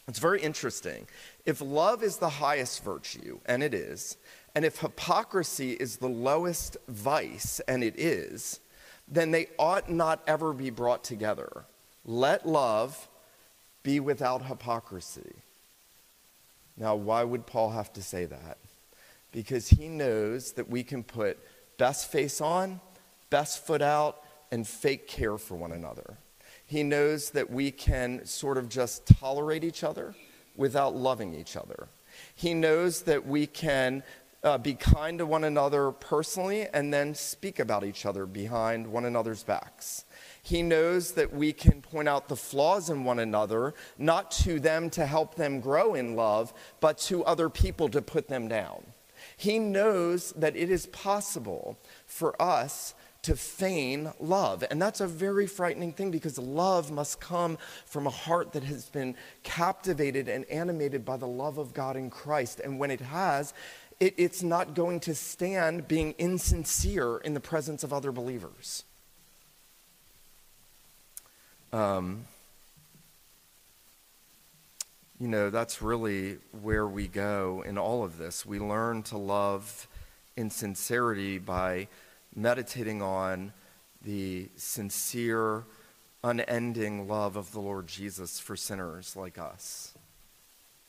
it's 0.10 0.20
very 0.20 0.42
interesting. 0.42 1.08
If 1.46 1.62
love 1.62 2.04
is 2.04 2.18
the 2.18 2.30
highest 2.30 2.84
virtue, 2.84 3.40
and 3.46 3.64
it 3.64 3.74
is, 3.74 4.18
and 4.60 4.66
if 4.66 4.80
hypocrisy 4.80 5.72
is 5.72 5.96
the 5.96 6.10
lowest 6.10 6.76
vice, 6.90 7.62
and 7.66 7.82
it 7.82 7.98
is, 7.98 8.60
then 9.08 9.32
they 9.32 9.48
ought 9.58 9.90
not 9.90 10.22
ever 10.28 10.52
be 10.52 10.70
brought 10.70 11.02
together. 11.02 11.64
Let 12.04 12.46
love 12.46 13.08
be 13.84 14.02
without 14.02 14.48
hypocrisy. 14.48 15.32
Now, 16.76 16.94
why 16.96 17.24
would 17.24 17.46
Paul 17.46 17.70
have 17.70 17.94
to 17.94 18.04
say 18.04 18.26
that? 18.26 18.58
Because 19.32 19.70
he 19.70 19.88
knows 19.88 20.52
that 20.52 20.70
we 20.70 20.84
can 20.84 21.04
put 21.04 21.40
best 21.78 22.12
face 22.12 22.42
on, 22.42 22.82
best 23.30 23.66
foot 23.66 23.82
out, 23.82 24.22
and 24.52 24.68
fake 24.68 25.08
care 25.08 25.38
for 25.38 25.56
one 25.56 25.72
another. 25.72 26.18
He 26.68 26.84
knows 26.84 27.30
that 27.30 27.50
we 27.50 27.72
can 27.72 28.26
sort 28.26 28.58
of 28.58 28.68
just 28.68 29.08
tolerate 29.08 29.64
each 29.64 29.86
other 29.86 30.16
without 30.58 30.98
loving 30.98 31.34
each 31.34 31.56
other. 31.56 31.88
He 32.36 32.54
knows 32.54 33.04
that 33.04 33.26
we 33.26 33.48
can 33.48 34.04
uh, 34.44 34.58
be 34.58 34.74
kind 34.74 35.20
to 35.20 35.26
one 35.26 35.44
another 35.44 35.92
personally 35.92 36.68
and 36.74 36.94
then 36.94 37.14
speak 37.14 37.60
about 37.60 37.84
each 37.84 38.06
other 38.06 38.26
behind 38.26 38.88
one 38.88 39.06
another's 39.06 39.44
backs. 39.44 40.06
He 40.42 40.62
knows 40.62 41.12
that 41.14 41.34
we 41.34 41.52
can 41.52 41.82
point 41.82 42.08
out 42.08 42.30
the 42.30 42.36
flaws 42.36 42.90
in 42.90 43.04
one 43.04 43.20
another, 43.20 43.74
not 43.98 44.32
to 44.32 44.60
them 44.60 44.90
to 44.92 45.06
help 45.06 45.36
them 45.36 45.60
grow 45.60 45.94
in 45.94 46.16
love, 46.16 46.54
but 46.80 46.98
to 47.00 47.24
other 47.26 47.50
people 47.50 47.90
to 47.90 48.02
put 48.02 48.28
them 48.28 48.48
down. 48.48 48.84
He 49.36 49.60
knows 49.60 50.32
that 50.34 50.56
it 50.56 50.70
is 50.70 50.86
possible 50.88 51.78
for 52.06 52.42
us 52.42 52.94
to 53.22 53.36
feign 53.36 54.12
love. 54.20 54.64
And 54.72 54.82
that's 54.82 55.02
a 55.02 55.08
very 55.08 55.46
frightening 55.46 55.92
thing 55.92 56.10
because 56.10 56.38
love 56.38 56.90
must 56.90 57.20
come 57.20 57.58
from 57.86 58.08
a 58.08 58.12
heart 58.12 58.54
that 58.54 58.64
has 58.64 58.86
been 58.90 59.16
captivated 59.44 60.30
and 60.30 60.46
animated 60.46 61.04
by 61.04 61.18
the 61.18 61.28
love 61.28 61.58
of 61.58 61.74
God 61.74 61.98
in 61.98 62.10
Christ. 62.10 62.62
And 62.62 62.80
when 62.80 62.92
it 62.92 63.02
has, 63.02 63.54
it, 64.00 64.14
it's 64.18 64.42
not 64.42 64.74
going 64.74 65.00
to 65.02 65.16
stand 65.16 65.88
being 65.88 66.14
insincere 66.18 67.18
in 67.18 67.34
the 67.34 67.40
presence 67.40 67.84
of 67.84 67.92
other 67.92 68.12
believers. 68.12 68.84
Um, 71.72 72.26
you 75.20 75.28
know, 75.28 75.50
that's 75.50 75.82
really 75.82 76.38
where 76.62 76.88
we 76.88 77.08
go 77.08 77.64
in 77.66 77.78
all 77.78 78.04
of 78.04 78.18
this. 78.18 78.46
We 78.46 78.60
learn 78.60 79.04
to 79.04 79.18
love 79.18 79.88
in 80.38 80.50
sincerity 80.50 81.38
by 81.38 81.90
meditating 82.36 83.02
on 83.02 83.52
the 84.02 84.48
sincere, 84.56 85.66
unending 86.24 87.08
love 87.08 87.36
of 87.36 87.52
the 87.52 87.60
Lord 87.60 87.88
Jesus 87.88 88.40
for 88.40 88.56
sinners 88.56 89.18
like 89.18 89.38
us. 89.38 89.94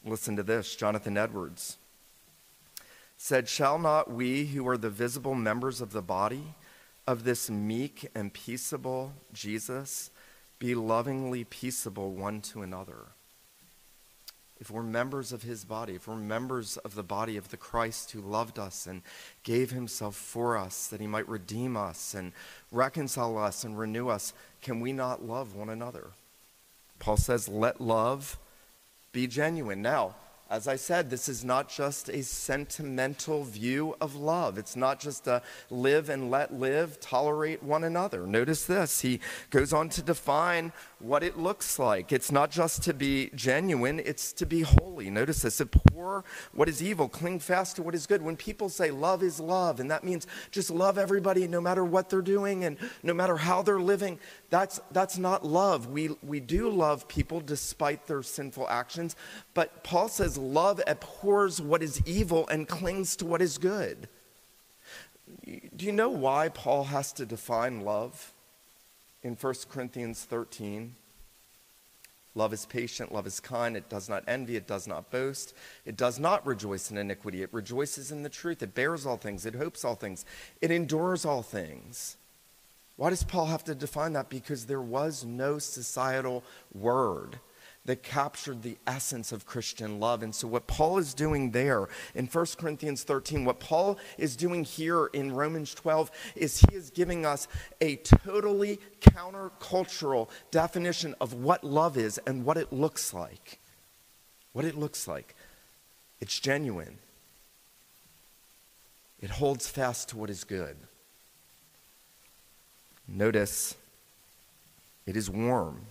Listen 0.04 0.36
to 0.36 0.44
this 0.44 0.76
Jonathan 0.76 1.18
Edwards 1.18 1.76
said, 3.22 3.46
Shall 3.46 3.78
not 3.78 4.10
we, 4.10 4.46
who 4.46 4.66
are 4.66 4.78
the 4.78 4.88
visible 4.88 5.34
members 5.34 5.82
of 5.82 5.92
the 5.92 6.00
body 6.00 6.54
of 7.06 7.22
this 7.22 7.50
meek 7.50 8.08
and 8.14 8.32
peaceable 8.32 9.12
Jesus, 9.34 10.10
be 10.58 10.74
lovingly 10.74 11.44
peaceable 11.44 12.12
one 12.12 12.40
to 12.40 12.62
another? 12.62 13.08
If 14.58 14.70
we're 14.70 14.82
members 14.82 15.32
of 15.32 15.42
his 15.42 15.66
body, 15.66 15.96
if 15.96 16.08
we're 16.08 16.16
members 16.16 16.78
of 16.78 16.94
the 16.94 17.02
body 17.02 17.36
of 17.36 17.50
the 17.50 17.58
Christ 17.58 18.12
who 18.12 18.22
loved 18.22 18.58
us 18.58 18.86
and 18.86 19.02
gave 19.42 19.70
himself 19.70 20.16
for 20.16 20.56
us 20.56 20.86
that 20.86 21.00
he 21.02 21.06
might 21.06 21.28
redeem 21.28 21.76
us 21.76 22.14
and 22.14 22.32
reconcile 22.72 23.36
us 23.36 23.64
and 23.64 23.78
renew 23.78 24.08
us, 24.08 24.32
can 24.62 24.80
we 24.80 24.94
not 24.94 25.22
love 25.22 25.54
one 25.54 25.68
another? 25.68 26.06
Paul 26.98 27.18
says, 27.18 27.48
let 27.48 27.82
love 27.82 28.38
be 29.12 29.26
genuine. 29.26 29.82
Now, 29.82 30.14
as 30.50 30.66
I 30.66 30.74
said, 30.74 31.10
this 31.10 31.28
is 31.28 31.44
not 31.44 31.68
just 31.68 32.08
a 32.08 32.24
sentimental 32.24 33.44
view 33.44 33.94
of 34.00 34.16
love. 34.16 34.58
It's 34.58 34.74
not 34.74 34.98
just 34.98 35.28
a 35.28 35.42
live 35.70 36.08
and 36.08 36.28
let 36.28 36.52
live, 36.52 36.98
tolerate 36.98 37.62
one 37.62 37.84
another. 37.84 38.26
Notice 38.26 38.66
this. 38.66 39.00
He 39.00 39.20
goes 39.50 39.72
on 39.72 39.88
to 39.90 40.02
define 40.02 40.72
what 40.98 41.22
it 41.22 41.38
looks 41.38 41.78
like. 41.78 42.10
It's 42.10 42.32
not 42.32 42.50
just 42.50 42.82
to 42.82 42.92
be 42.92 43.30
genuine, 43.34 44.00
it's 44.00 44.32
to 44.34 44.44
be 44.44 44.62
holy. 44.62 45.08
Notice 45.08 45.42
this. 45.42 45.60
Abhor 45.60 46.24
what 46.52 46.68
is 46.68 46.82
evil, 46.82 47.08
cling 47.08 47.38
fast 47.38 47.76
to 47.76 47.82
what 47.82 47.94
is 47.94 48.06
good. 48.06 48.22
When 48.22 48.36
people 48.36 48.68
say 48.68 48.90
love 48.90 49.22
is 49.22 49.38
love, 49.38 49.80
and 49.80 49.90
that 49.90 50.04
means 50.04 50.26
just 50.50 50.70
love 50.70 50.98
everybody 50.98 51.46
no 51.46 51.60
matter 51.60 51.84
what 51.84 52.10
they're 52.10 52.22
doing 52.22 52.64
and 52.64 52.76
no 53.02 53.14
matter 53.14 53.36
how 53.36 53.62
they're 53.62 53.80
living, 53.80 54.18
that's, 54.48 54.80
that's 54.90 55.18
not 55.18 55.44
love. 55.44 55.86
We, 55.88 56.10
we 56.22 56.40
do 56.40 56.68
love 56.68 57.06
people 57.06 57.40
despite 57.40 58.06
their 58.06 58.22
sinful 58.22 58.68
actions, 58.68 59.16
but 59.54 59.84
Paul 59.84 60.08
says 60.08 60.36
love 60.40 60.80
abhors 60.86 61.60
what 61.60 61.82
is 61.82 62.02
evil 62.06 62.48
and 62.48 62.66
clings 62.66 63.14
to 63.16 63.26
what 63.26 63.42
is 63.42 63.58
good. 63.58 64.08
Do 65.44 65.86
you 65.86 65.92
know 65.92 66.08
why 66.08 66.48
Paul 66.48 66.84
has 66.84 67.12
to 67.14 67.26
define 67.26 67.82
love 67.84 68.32
in 69.22 69.34
1 69.34 69.54
Corinthians 69.70 70.24
13? 70.24 70.96
Love 72.34 72.52
is 72.52 72.66
patient, 72.66 73.12
love 73.12 73.26
is 73.26 73.40
kind, 73.40 73.76
it 73.76 73.88
does 73.88 74.08
not 74.08 74.22
envy, 74.28 74.56
it 74.56 74.66
does 74.66 74.86
not 74.86 75.10
boast, 75.10 75.52
it 75.84 75.96
does 75.96 76.20
not 76.20 76.46
rejoice 76.46 76.90
in 76.90 76.96
iniquity, 76.96 77.42
it 77.42 77.52
rejoices 77.52 78.12
in 78.12 78.22
the 78.22 78.28
truth, 78.28 78.62
it 78.62 78.74
bears 78.74 79.04
all 79.04 79.16
things, 79.16 79.44
it 79.44 79.56
hopes 79.56 79.84
all 79.84 79.96
things, 79.96 80.24
it 80.60 80.70
endures 80.70 81.24
all 81.24 81.42
things. 81.42 82.16
Why 82.96 83.10
does 83.10 83.24
Paul 83.24 83.46
have 83.46 83.64
to 83.64 83.74
define 83.74 84.12
that? 84.12 84.28
Because 84.28 84.66
there 84.66 84.80
was 84.80 85.24
no 85.24 85.58
societal 85.58 86.44
word 86.72 87.40
that 87.86 88.02
captured 88.02 88.62
the 88.62 88.76
essence 88.86 89.32
of 89.32 89.46
Christian 89.46 89.98
love. 89.98 90.22
And 90.22 90.34
so, 90.34 90.46
what 90.46 90.66
Paul 90.66 90.98
is 90.98 91.14
doing 91.14 91.50
there 91.50 91.88
in 92.14 92.26
1 92.26 92.46
Corinthians 92.58 93.02
13, 93.02 93.44
what 93.44 93.58
Paul 93.58 93.98
is 94.18 94.36
doing 94.36 94.64
here 94.64 95.06
in 95.06 95.32
Romans 95.32 95.74
12, 95.74 96.10
is 96.36 96.60
he 96.60 96.76
is 96.76 96.90
giving 96.90 97.24
us 97.24 97.48
a 97.80 97.96
totally 97.96 98.78
countercultural 99.00 100.28
definition 100.50 101.14
of 101.20 101.34
what 101.34 101.64
love 101.64 101.96
is 101.96 102.18
and 102.26 102.44
what 102.44 102.56
it 102.56 102.72
looks 102.72 103.14
like. 103.14 103.58
What 104.52 104.64
it 104.64 104.76
looks 104.76 105.08
like. 105.08 105.34
It's 106.20 106.38
genuine, 106.38 106.98
it 109.20 109.30
holds 109.30 109.68
fast 109.68 110.10
to 110.10 110.18
what 110.18 110.28
is 110.28 110.44
good. 110.44 110.76
Notice 113.08 113.74
it 115.06 115.16
is 115.16 115.28
warm. 115.28 115.86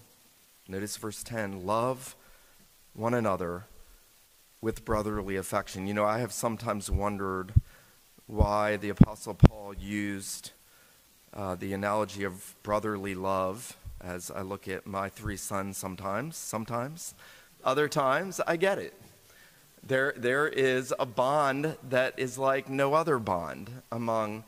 Notice 0.69 0.97
verse 0.97 1.23
10 1.23 1.65
love 1.65 2.15
one 2.93 3.15
another 3.15 3.65
with 4.61 4.85
brotherly 4.85 5.35
affection. 5.35 5.87
You 5.87 5.95
know, 5.95 6.05
I 6.05 6.19
have 6.19 6.31
sometimes 6.31 6.91
wondered 6.91 7.53
why 8.27 8.77
the 8.77 8.89
Apostle 8.89 9.33
Paul 9.33 9.73
used 9.73 10.51
uh, 11.33 11.55
the 11.55 11.73
analogy 11.73 12.23
of 12.23 12.53
brotherly 12.61 13.15
love 13.15 13.77
as 13.99 14.29
I 14.29 14.41
look 14.41 14.67
at 14.67 14.85
my 14.85 15.09
three 15.09 15.37
sons 15.37 15.75
sometimes, 15.75 16.37
sometimes. 16.37 17.15
Other 17.63 17.87
times, 17.87 18.39
I 18.45 18.55
get 18.55 18.77
it. 18.77 18.93
There, 19.81 20.13
there 20.15 20.47
is 20.47 20.93
a 20.99 21.05
bond 21.07 21.77
that 21.89 22.13
is 22.17 22.37
like 22.37 22.69
no 22.69 22.93
other 22.93 23.17
bond 23.17 23.71
among 23.91 24.43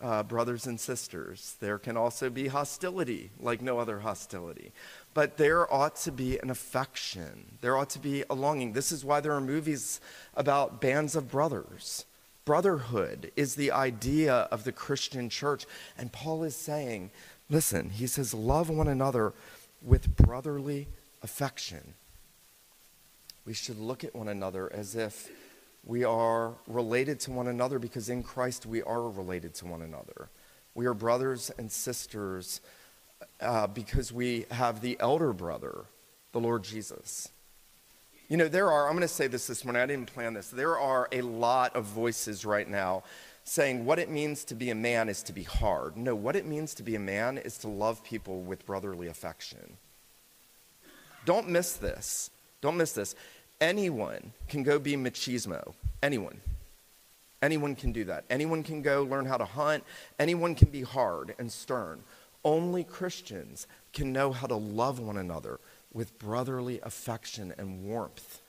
uh, 0.00 0.22
brothers 0.22 0.66
and 0.66 0.78
sisters. 0.78 1.56
There 1.60 1.78
can 1.78 1.96
also 1.96 2.30
be 2.30 2.48
hostility 2.48 3.30
like 3.40 3.62
no 3.62 3.78
other 3.78 4.00
hostility. 4.00 4.72
But 5.16 5.38
there 5.38 5.72
ought 5.72 5.96
to 6.02 6.12
be 6.12 6.38
an 6.40 6.50
affection. 6.50 7.56
There 7.62 7.74
ought 7.78 7.88
to 7.88 7.98
be 7.98 8.22
a 8.28 8.34
longing. 8.34 8.74
This 8.74 8.92
is 8.92 9.02
why 9.02 9.20
there 9.20 9.32
are 9.32 9.40
movies 9.40 9.98
about 10.34 10.82
bands 10.82 11.16
of 11.16 11.30
brothers. 11.30 12.04
Brotherhood 12.44 13.32
is 13.34 13.54
the 13.54 13.72
idea 13.72 14.46
of 14.50 14.64
the 14.64 14.72
Christian 14.72 15.30
church. 15.30 15.64
And 15.96 16.12
Paul 16.12 16.44
is 16.44 16.54
saying, 16.54 17.12
listen, 17.48 17.88
he 17.88 18.06
says, 18.06 18.34
love 18.34 18.68
one 18.68 18.88
another 18.88 19.32
with 19.80 20.18
brotherly 20.18 20.86
affection. 21.22 21.94
We 23.46 23.54
should 23.54 23.78
look 23.78 24.04
at 24.04 24.14
one 24.14 24.28
another 24.28 24.70
as 24.70 24.94
if 24.94 25.30
we 25.82 26.04
are 26.04 26.52
related 26.66 27.20
to 27.20 27.30
one 27.30 27.48
another 27.48 27.78
because 27.78 28.10
in 28.10 28.22
Christ 28.22 28.66
we 28.66 28.82
are 28.82 29.08
related 29.08 29.54
to 29.54 29.64
one 29.64 29.80
another. 29.80 30.28
We 30.74 30.84
are 30.84 30.92
brothers 30.92 31.50
and 31.56 31.72
sisters 31.72 32.60
uh, 33.40 33.66
because 33.66 34.12
we 34.12 34.46
have 34.50 34.80
the 34.80 34.96
elder 35.00 35.32
brother, 35.32 35.84
the 36.32 36.40
Lord 36.40 36.64
Jesus. 36.64 37.28
You 38.28 38.36
know, 38.36 38.48
there 38.48 38.70
are, 38.72 38.86
I'm 38.86 38.94
going 38.94 39.02
to 39.02 39.08
say 39.08 39.28
this 39.28 39.46
this 39.46 39.64
morning, 39.64 39.82
I 39.82 39.86
didn't 39.86 40.12
plan 40.12 40.34
this. 40.34 40.48
There 40.50 40.78
are 40.78 41.08
a 41.12 41.20
lot 41.20 41.76
of 41.76 41.84
voices 41.84 42.44
right 42.44 42.68
now 42.68 43.04
saying 43.44 43.84
what 43.84 44.00
it 44.00 44.10
means 44.10 44.44
to 44.44 44.54
be 44.56 44.70
a 44.70 44.74
man 44.74 45.08
is 45.08 45.22
to 45.22 45.32
be 45.32 45.44
hard. 45.44 45.96
No, 45.96 46.16
what 46.16 46.34
it 46.34 46.44
means 46.44 46.74
to 46.74 46.82
be 46.82 46.96
a 46.96 47.00
man 47.00 47.38
is 47.38 47.58
to 47.58 47.68
love 47.68 48.02
people 48.02 48.40
with 48.40 48.66
brotherly 48.66 49.06
affection. 49.06 49.76
Don't 51.24 51.48
miss 51.48 51.74
this. 51.74 52.30
Don't 52.60 52.76
miss 52.76 52.92
this. 52.92 53.14
Anyone 53.60 54.32
can 54.48 54.64
go 54.64 54.80
be 54.80 54.96
machismo. 54.96 55.74
Anyone. 56.02 56.40
Anyone 57.40 57.76
can 57.76 57.92
do 57.92 58.04
that. 58.04 58.24
Anyone 58.28 58.64
can 58.64 58.82
go 58.82 59.04
learn 59.04 59.26
how 59.26 59.36
to 59.36 59.44
hunt. 59.44 59.84
Anyone 60.18 60.56
can 60.56 60.70
be 60.70 60.82
hard 60.82 61.34
and 61.38 61.52
stern. 61.52 62.02
Only 62.46 62.84
Christians 62.84 63.66
can 63.92 64.12
know 64.12 64.30
how 64.30 64.46
to 64.46 64.54
love 64.54 65.00
one 65.00 65.16
another 65.16 65.58
with 65.92 66.16
brotherly 66.16 66.78
affection 66.84 67.52
and 67.58 67.82
warmth, 67.82 68.40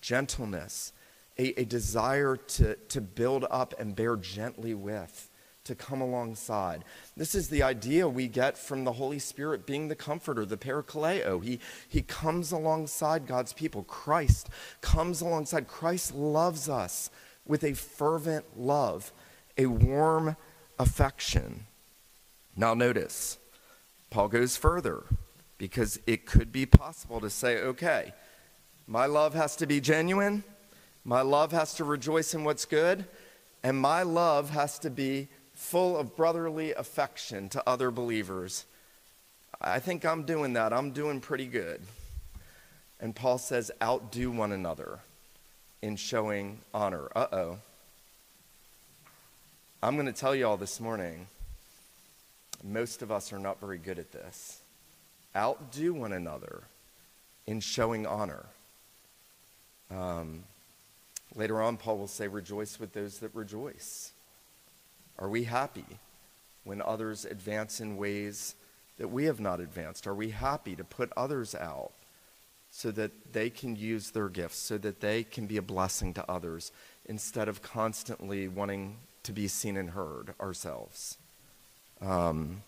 gentleness, 0.00 0.92
a, 1.36 1.60
a 1.60 1.64
desire 1.64 2.36
to, 2.36 2.76
to 2.76 3.00
build 3.00 3.44
up 3.50 3.74
and 3.76 3.96
bear 3.96 4.14
gently 4.14 4.72
with 4.72 5.28
to 5.64 5.74
come 5.74 6.00
alongside. 6.00 6.84
This 7.16 7.34
is 7.34 7.48
the 7.48 7.64
idea 7.64 8.08
we 8.08 8.28
get 8.28 8.56
from 8.56 8.84
the 8.84 8.92
Holy 8.92 9.18
Spirit 9.18 9.66
being 9.66 9.88
the 9.88 9.96
comforter, 9.96 10.44
the 10.44 10.56
parakaleo. 10.56 11.42
He, 11.42 11.58
he 11.88 12.02
comes 12.02 12.52
alongside 12.52 13.26
God's 13.26 13.52
people. 13.52 13.82
Christ 13.82 14.48
comes 14.80 15.20
alongside. 15.20 15.66
Christ 15.66 16.14
loves 16.14 16.68
us 16.68 17.10
with 17.44 17.64
a 17.64 17.74
fervent 17.74 18.44
love, 18.56 19.12
a 19.58 19.66
warm 19.66 20.36
affection. 20.78 21.66
Now, 22.56 22.74
notice, 22.74 23.38
Paul 24.10 24.28
goes 24.28 24.56
further 24.56 25.04
because 25.56 26.00
it 26.06 26.26
could 26.26 26.52
be 26.52 26.66
possible 26.66 27.20
to 27.20 27.30
say, 27.30 27.58
okay, 27.58 28.12
my 28.86 29.06
love 29.06 29.34
has 29.34 29.56
to 29.56 29.66
be 29.66 29.80
genuine, 29.80 30.42
my 31.04 31.22
love 31.22 31.52
has 31.52 31.74
to 31.74 31.84
rejoice 31.84 32.34
in 32.34 32.44
what's 32.44 32.64
good, 32.64 33.04
and 33.62 33.76
my 33.76 34.02
love 34.02 34.50
has 34.50 34.78
to 34.80 34.90
be 34.90 35.28
full 35.54 35.96
of 35.96 36.16
brotherly 36.16 36.72
affection 36.72 37.48
to 37.50 37.62
other 37.68 37.90
believers. 37.90 38.64
I 39.60 39.78
think 39.78 40.04
I'm 40.06 40.24
doing 40.24 40.54
that. 40.54 40.72
I'm 40.72 40.90
doing 40.90 41.20
pretty 41.20 41.46
good. 41.46 41.82
And 42.98 43.14
Paul 43.14 43.38
says, 43.38 43.70
outdo 43.82 44.30
one 44.30 44.52
another 44.52 45.00
in 45.82 45.96
showing 45.96 46.60
honor. 46.72 47.08
Uh 47.14 47.26
oh. 47.32 47.58
I'm 49.82 49.94
going 49.94 50.06
to 50.06 50.12
tell 50.12 50.34
you 50.34 50.46
all 50.46 50.56
this 50.56 50.80
morning, 50.80 51.26
most 52.62 53.02
of 53.02 53.10
us 53.10 53.32
are 53.32 53.38
not 53.38 53.60
very 53.60 53.78
good 53.78 53.98
at 53.98 54.12
this. 54.12 54.60
Outdo 55.34 55.94
one 55.94 56.12
another 56.12 56.64
in 57.46 57.60
showing 57.60 58.06
honor. 58.06 58.46
Um, 59.90 60.44
later 61.34 61.60
on, 61.60 61.76
Paul 61.76 61.98
will 61.98 62.08
say, 62.08 62.28
rejoice 62.28 62.78
with 62.78 62.92
those 62.92 63.18
that 63.18 63.34
rejoice. 63.34 64.12
Are 65.18 65.28
we 65.28 65.44
happy 65.44 65.86
when 66.64 66.82
others 66.82 67.24
advance 67.24 67.80
in 67.80 67.96
ways 67.96 68.54
that 68.98 69.08
we 69.08 69.24
have 69.24 69.40
not 69.40 69.60
advanced? 69.60 70.06
Are 70.06 70.14
we 70.14 70.30
happy 70.30 70.76
to 70.76 70.84
put 70.84 71.12
others 71.16 71.54
out 71.54 71.92
so 72.70 72.90
that 72.92 73.32
they 73.32 73.50
can 73.50 73.74
use 73.76 74.10
their 74.10 74.28
gifts, 74.28 74.58
so 74.58 74.78
that 74.78 75.00
they 75.00 75.24
can 75.24 75.46
be 75.46 75.56
a 75.56 75.62
blessing 75.62 76.14
to 76.14 76.30
others 76.30 76.70
instead 77.06 77.48
of 77.48 77.62
constantly 77.62 78.46
wanting 78.46 78.98
to 79.22 79.32
be 79.32 79.48
seen 79.48 79.76
and 79.76 79.90
heard 79.90 80.34
ourselves? 80.40 81.18
Um, 82.00 82.62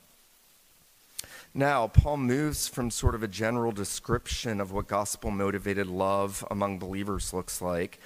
now, 1.54 1.86
Paul 1.86 2.16
moves 2.16 2.66
from 2.66 2.90
sort 2.90 3.14
of 3.14 3.22
a 3.22 3.28
general 3.28 3.72
description 3.72 4.60
of 4.60 4.72
what 4.72 4.88
gospel 4.88 5.30
motivated 5.30 5.86
love 5.86 6.44
among 6.50 6.78
believers 6.78 7.34
looks 7.34 7.60
like 7.60 7.98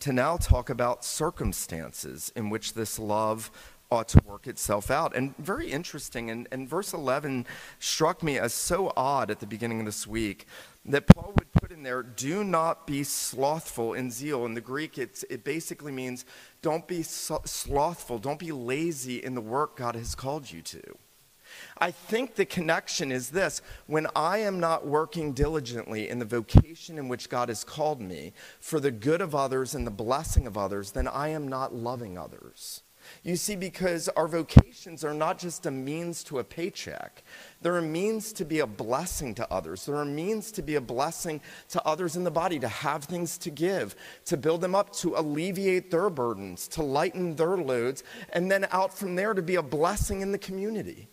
to 0.00 0.12
now 0.12 0.36
talk 0.36 0.70
about 0.70 1.04
circumstances 1.04 2.32
in 2.34 2.50
which 2.50 2.74
this 2.74 2.98
love 2.98 3.50
ought 3.94 4.08
to 4.08 4.20
work 4.24 4.46
itself 4.46 4.90
out. 4.90 5.14
And 5.16 5.36
very 5.38 5.70
interesting, 5.70 6.30
and, 6.30 6.48
and 6.52 6.68
verse 6.68 6.92
11 6.92 7.46
struck 7.78 8.22
me 8.22 8.38
as 8.38 8.52
so 8.52 8.92
odd 8.96 9.30
at 9.30 9.40
the 9.40 9.46
beginning 9.46 9.80
of 9.80 9.86
this 9.86 10.06
week 10.06 10.46
that 10.86 11.06
Paul 11.06 11.32
would 11.38 11.50
put 11.52 11.72
in 11.72 11.82
there, 11.82 12.02
do 12.02 12.44
not 12.44 12.86
be 12.86 13.04
slothful 13.04 13.94
in 13.94 14.10
zeal. 14.10 14.44
In 14.44 14.54
the 14.54 14.60
Greek, 14.60 14.98
it 14.98 15.44
basically 15.44 15.92
means 15.92 16.26
don't 16.60 16.86
be 16.86 17.02
slothful, 17.02 18.18
don't 18.18 18.38
be 18.38 18.52
lazy 18.52 19.22
in 19.22 19.34
the 19.34 19.40
work 19.40 19.76
God 19.76 19.94
has 19.94 20.14
called 20.14 20.50
you 20.50 20.60
to. 20.62 20.82
I 21.78 21.90
think 21.90 22.34
the 22.34 22.44
connection 22.44 23.12
is 23.12 23.30
this 23.30 23.62
when 23.86 24.06
I 24.14 24.38
am 24.38 24.60
not 24.60 24.86
working 24.86 25.32
diligently 25.32 26.08
in 26.08 26.18
the 26.18 26.24
vocation 26.24 26.98
in 26.98 27.08
which 27.08 27.28
God 27.28 27.48
has 27.48 27.64
called 27.64 28.00
me 28.00 28.32
for 28.60 28.80
the 28.80 28.90
good 28.90 29.20
of 29.20 29.34
others 29.34 29.74
and 29.74 29.86
the 29.86 29.90
blessing 29.90 30.46
of 30.46 30.58
others, 30.58 30.92
then 30.92 31.08
I 31.08 31.28
am 31.28 31.48
not 31.48 31.74
loving 31.74 32.18
others. 32.18 32.82
You 33.22 33.36
see, 33.36 33.56
because 33.56 34.08
our 34.10 34.28
vocations 34.28 35.04
are 35.04 35.14
not 35.14 35.38
just 35.38 35.66
a 35.66 35.70
means 35.70 36.22
to 36.24 36.38
a 36.38 36.44
paycheck, 36.44 37.22
they're 37.62 37.78
a 37.78 37.82
means 37.82 38.32
to 38.34 38.44
be 38.44 38.60
a 38.60 38.66
blessing 38.66 39.34
to 39.36 39.50
others. 39.52 39.86
They're 39.86 39.96
a 39.96 40.06
means 40.06 40.52
to 40.52 40.62
be 40.62 40.74
a 40.74 40.80
blessing 40.80 41.40
to 41.70 41.84
others 41.86 42.16
in 42.16 42.24
the 42.24 42.30
body, 42.30 42.58
to 42.58 42.68
have 42.68 43.04
things 43.04 43.38
to 43.38 43.50
give, 43.50 43.96
to 44.26 44.36
build 44.36 44.60
them 44.60 44.74
up, 44.74 44.92
to 44.96 45.16
alleviate 45.16 45.90
their 45.90 46.10
burdens, 46.10 46.68
to 46.68 46.82
lighten 46.82 47.36
their 47.36 47.56
loads, 47.56 48.04
and 48.32 48.50
then 48.50 48.66
out 48.70 48.96
from 48.96 49.14
there 49.14 49.34
to 49.34 49.42
be 49.42 49.56
a 49.56 49.62
blessing 49.62 50.20
in 50.20 50.32
the 50.32 50.38
community. 50.38 51.08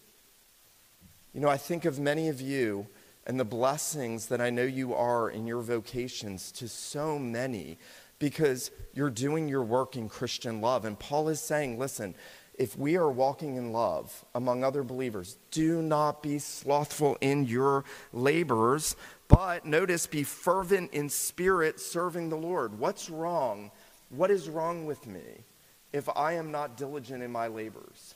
You 1.34 1.40
know, 1.40 1.50
I 1.50 1.58
think 1.58 1.86
of 1.86 2.00
many 2.00 2.28
of 2.28 2.42
you 2.42 2.88
and 3.26 3.40
the 3.40 3.46
blessings 3.46 4.28
that 4.28 4.42
I 4.42 4.50
know 4.50 4.64
you 4.64 4.94
are 4.94 5.30
in 5.30 5.46
your 5.46 5.62
vocations 5.62 6.52
to 6.54 6.68
so 6.68 7.20
many 7.20 7.78
because 8.22 8.70
you're 8.94 9.10
doing 9.10 9.48
your 9.48 9.64
work 9.64 9.98
in 9.98 10.08
Christian 10.08 10.62
love. 10.62 10.86
And 10.86 10.98
Paul 10.98 11.28
is 11.28 11.42
saying, 11.42 11.80
listen, 11.80 12.14
if 12.54 12.78
we 12.78 12.96
are 12.96 13.10
walking 13.10 13.56
in 13.56 13.74
love 13.74 14.24
among 14.36 14.64
other 14.64 14.84
believers, 14.84 15.38
do 15.50 15.82
not 15.82 16.22
be 16.22 16.38
slothful 16.38 17.18
in 17.20 17.46
your 17.46 17.84
labors, 18.14 18.96
but 19.28 19.66
notice, 19.66 20.06
be 20.06 20.22
fervent 20.22 20.94
in 20.94 21.10
spirit, 21.10 21.80
serving 21.80 22.30
the 22.30 22.38
Lord. 22.38 22.78
What's 22.78 23.10
wrong? 23.10 23.72
What 24.10 24.30
is 24.30 24.48
wrong 24.48 24.86
with 24.86 25.08
me 25.08 25.44
if 25.92 26.08
I 26.16 26.34
am 26.34 26.52
not 26.52 26.78
diligent 26.78 27.24
in 27.24 27.32
my 27.32 27.48
labors? 27.48 28.14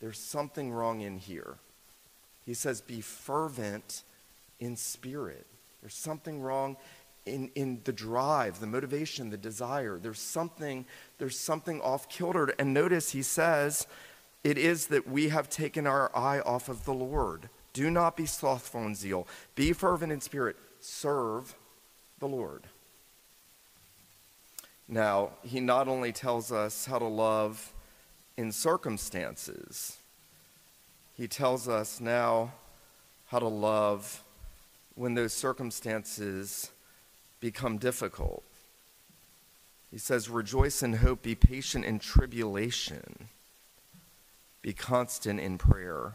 There's 0.00 0.18
something 0.18 0.72
wrong 0.72 1.02
in 1.02 1.18
here. 1.18 1.54
He 2.44 2.54
says, 2.54 2.80
be 2.80 3.00
fervent 3.00 4.02
in 4.58 4.74
spirit. 4.74 5.46
There's 5.82 5.94
something 5.94 6.42
wrong 6.42 6.76
in, 7.26 7.50
in 7.54 7.80
the 7.84 7.92
drive, 7.92 8.60
the 8.60 8.66
motivation, 8.66 9.30
the 9.30 9.36
desire. 9.36 9.98
There's 9.98 10.20
something, 10.20 10.86
there's 11.18 11.38
something 11.38 11.80
off 11.80 12.08
kilter. 12.08 12.54
And 12.58 12.72
notice 12.72 13.10
he 13.10 13.22
says, 13.22 13.86
it 14.44 14.56
is 14.56 14.86
that 14.86 15.08
we 15.08 15.28
have 15.28 15.50
taken 15.50 15.86
our 15.86 16.10
eye 16.16 16.40
off 16.40 16.68
of 16.68 16.84
the 16.84 16.94
Lord. 16.94 17.48
Do 17.72 17.90
not 17.90 18.16
be 18.16 18.26
slothful 18.26 18.86
in 18.86 18.94
zeal. 18.94 19.26
Be 19.54 19.72
fervent 19.72 20.12
in 20.12 20.20
spirit. 20.20 20.56
Serve 20.80 21.54
the 22.20 22.28
Lord. 22.28 22.62
Now, 24.88 25.30
he 25.42 25.58
not 25.58 25.88
only 25.88 26.12
tells 26.12 26.52
us 26.52 26.86
how 26.86 27.00
to 27.00 27.06
love 27.06 27.72
in 28.36 28.52
circumstances, 28.52 29.98
he 31.14 31.26
tells 31.26 31.68
us 31.68 32.00
now 32.00 32.52
how 33.26 33.40
to 33.40 33.48
love 33.48 34.22
when 34.94 35.14
those 35.14 35.32
circumstances 35.32 36.70
become 37.40 37.78
difficult. 37.78 38.42
He 39.90 39.98
says, 39.98 40.28
Rejoice 40.28 40.82
in 40.82 40.94
hope, 40.94 41.22
be 41.22 41.34
patient 41.34 41.84
in 41.84 41.98
tribulation, 41.98 43.28
be 44.62 44.72
constant 44.72 45.40
in 45.40 45.58
prayer. 45.58 46.14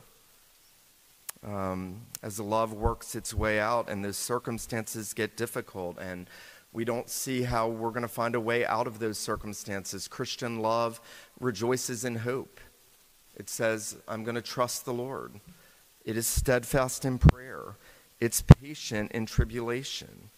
Um, 1.44 2.02
as 2.22 2.40
love 2.40 2.72
works 2.72 3.16
its 3.16 3.34
way 3.34 3.60
out 3.60 3.90
and 3.90 4.06
those 4.06 4.18
circumstances 4.18 5.12
get 5.14 5.36
difficult 5.36 5.98
and 5.98 6.30
we 6.72 6.86
don't 6.86 7.10
see 7.10 7.42
how 7.42 7.68
we're 7.68 7.90
going 7.90 8.04
to 8.04 8.08
find 8.08 8.36
a 8.36 8.40
way 8.40 8.66
out 8.66 8.88
of 8.88 9.00
those 9.00 9.18
circumstances. 9.18 10.08
Christian 10.08 10.60
love 10.60 11.02
rejoices 11.40 12.06
in 12.06 12.18
hope. 12.18 12.60
It 13.36 13.50
says, 13.50 13.98
I'm 14.08 14.24
going 14.24 14.36
to 14.36 14.42
trust 14.42 14.86
the 14.86 14.94
Lord. 14.94 15.40
It 16.06 16.16
is 16.16 16.28
steadfast 16.28 17.06
in 17.06 17.18
prayer, 17.18 17.76
it's 18.20 18.42
patient 18.42 19.12
in 19.12 19.26
tribulation. 19.26 20.30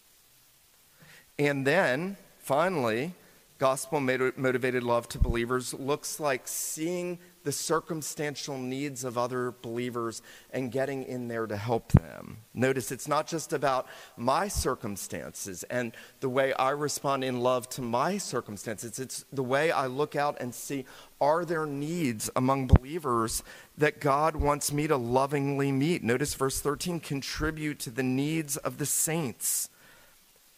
And 1.39 1.65
then, 1.65 2.17
finally, 2.39 3.13
gospel 3.57 3.99
motivated 3.99 4.83
love 4.83 5.07
to 5.07 5.19
believers 5.19 5.73
looks 5.73 6.19
like 6.19 6.47
seeing 6.47 7.17
the 7.43 7.51
circumstantial 7.51 8.57
needs 8.57 9.03
of 9.03 9.17
other 9.17 9.53
believers 9.61 10.21
and 10.51 10.71
getting 10.71 11.03
in 11.03 11.27
there 11.27 11.47
to 11.47 11.57
help 11.57 11.91
them. 11.91 12.37
Notice 12.53 12.91
it's 12.91 13.07
not 13.07 13.27
just 13.27 13.53
about 13.53 13.87
my 14.15 14.47
circumstances 14.47 15.63
and 15.63 15.93
the 16.19 16.29
way 16.29 16.53
I 16.53 16.69
respond 16.71 17.23
in 17.23 17.41
love 17.41 17.67
to 17.69 17.81
my 17.81 18.17
circumstances, 18.17 18.99
it's 18.99 19.25
the 19.31 19.43
way 19.43 19.71
I 19.71 19.87
look 19.87 20.15
out 20.15 20.37
and 20.39 20.53
see 20.53 20.85
are 21.19 21.45
there 21.45 21.65
needs 21.65 22.29
among 22.35 22.67
believers 22.67 23.43
that 23.77 23.99
God 23.99 24.35
wants 24.35 24.71
me 24.71 24.87
to 24.87 24.97
lovingly 24.97 25.71
meet. 25.71 26.03
Notice 26.03 26.33
verse 26.33 26.59
13 26.61 26.99
contribute 26.99 27.79
to 27.79 27.89
the 27.89 28.03
needs 28.03 28.57
of 28.57 28.77
the 28.77 28.85
saints 28.85 29.69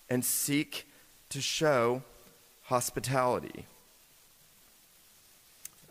and 0.09 0.23
seek 0.23 0.87
to 1.29 1.41
show 1.41 2.01
hospitality. 2.63 3.65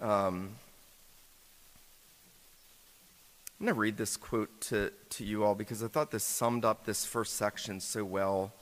Um, 0.00 0.56
I'm 3.60 3.66
going 3.66 3.74
to 3.74 3.80
read 3.80 3.96
this 3.96 4.16
quote 4.16 4.60
to, 4.62 4.92
to 5.10 5.24
you 5.24 5.44
all 5.44 5.54
because 5.54 5.82
I 5.82 5.88
thought 5.88 6.10
this 6.10 6.24
summed 6.24 6.64
up 6.64 6.84
this 6.84 7.06
first 7.06 7.34
section 7.34 7.80
so 7.80 8.04
well 8.04 8.52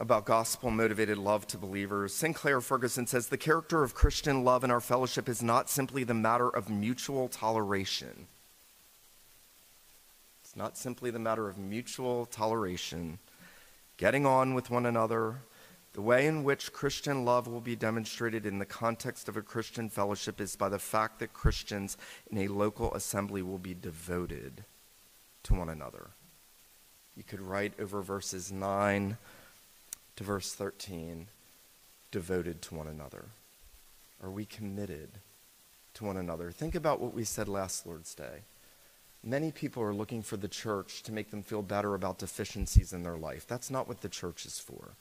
about 0.00 0.24
gospel 0.24 0.70
motivated 0.70 1.18
love 1.18 1.46
to 1.46 1.58
believers. 1.58 2.12
Sinclair 2.12 2.60
Ferguson 2.60 3.06
says 3.06 3.28
the 3.28 3.36
character 3.36 3.84
of 3.84 3.94
Christian 3.94 4.42
love 4.42 4.64
in 4.64 4.70
our 4.70 4.80
fellowship 4.80 5.28
is 5.28 5.42
not 5.42 5.70
simply 5.70 6.02
the 6.02 6.14
matter 6.14 6.48
of 6.48 6.68
mutual 6.68 7.28
toleration. 7.28 8.26
It's 10.42 10.56
not 10.56 10.76
simply 10.76 11.10
the 11.10 11.18
matter 11.18 11.48
of 11.48 11.58
mutual 11.58 12.26
toleration, 12.26 13.18
getting 13.96 14.26
on 14.26 14.54
with 14.54 14.70
one 14.70 14.86
another, 14.86 15.36
the 15.92 16.02
way 16.02 16.26
in 16.26 16.42
which 16.42 16.72
Christian 16.72 17.24
love 17.24 17.46
will 17.46 17.60
be 17.60 17.76
demonstrated 17.76 18.46
in 18.46 18.58
the 18.58 18.64
context 18.64 19.28
of 19.28 19.36
a 19.36 19.42
Christian 19.42 19.88
fellowship 19.88 20.40
is 20.40 20.56
by 20.56 20.68
the 20.68 20.78
fact 20.78 21.20
that 21.20 21.32
Christians 21.32 21.96
in 22.30 22.38
a 22.38 22.48
local 22.48 22.92
assembly 22.94 23.42
will 23.42 23.58
be 23.58 23.74
devoted 23.74 24.64
to 25.44 25.54
one 25.54 25.68
another. 25.68 26.10
You 27.16 27.22
could 27.22 27.40
write 27.40 27.74
over 27.78 28.02
verses 28.02 28.50
9 28.50 29.16
to 30.16 30.24
verse 30.24 30.52
13 30.52 31.28
devoted 32.10 32.60
to 32.62 32.74
one 32.74 32.88
another. 32.88 33.26
Are 34.22 34.30
we 34.30 34.44
committed 34.44 35.10
to 35.94 36.04
one 36.04 36.16
another? 36.16 36.50
Think 36.50 36.74
about 36.74 37.00
what 37.00 37.14
we 37.14 37.24
said 37.24 37.48
last 37.48 37.86
Lord's 37.86 38.14
Day. 38.14 38.42
Many 39.24 39.52
people 39.52 39.82
are 39.82 39.94
looking 39.94 40.22
for 40.22 40.36
the 40.36 40.48
church 40.48 41.02
to 41.04 41.12
make 41.12 41.30
them 41.30 41.42
feel 41.42 41.62
better 41.62 41.94
about 41.94 42.18
deficiencies 42.18 42.92
in 42.92 43.02
their 43.02 43.16
life. 43.16 43.46
That's 43.46 43.70
not 43.70 43.88
what 43.88 44.02
the 44.02 44.08
church 44.08 44.44
is 44.44 44.58
for. 44.58 44.96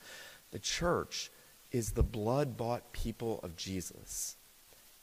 The 0.51 0.59
church 0.59 1.29
is 1.71 1.91
the 1.91 2.03
blood 2.03 2.55
bought 2.55 2.93
people 2.93 3.41
of 3.43 3.57
Jesus 3.57 4.37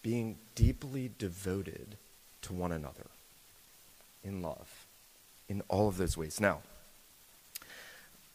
being 0.02 0.38
deeply 0.54 1.10
devoted 1.18 1.98
to 2.42 2.54
one 2.54 2.72
another 2.72 3.06
in 4.24 4.40
love 4.40 4.86
in 5.48 5.62
all 5.68 5.88
of 5.88 5.98
those 5.98 6.16
ways. 6.16 6.40
Now, 6.40 6.60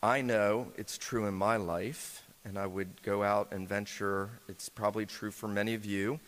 I 0.03 0.21
know 0.21 0.67
it's 0.77 0.97
true 0.97 1.25
in 1.25 1.33
my 1.33 1.55
life, 1.55 2.21
and 2.43 2.59
I 2.59 2.67
would 2.67 3.01
go 3.01 3.23
out 3.23 3.51
and 3.51 3.67
venture, 3.67 4.29
it's 4.47 4.69
probably 4.69 5.07
true 5.07 5.31
for 5.31 5.47
many 5.47 5.73
of 5.73 5.85
you, 5.85 6.19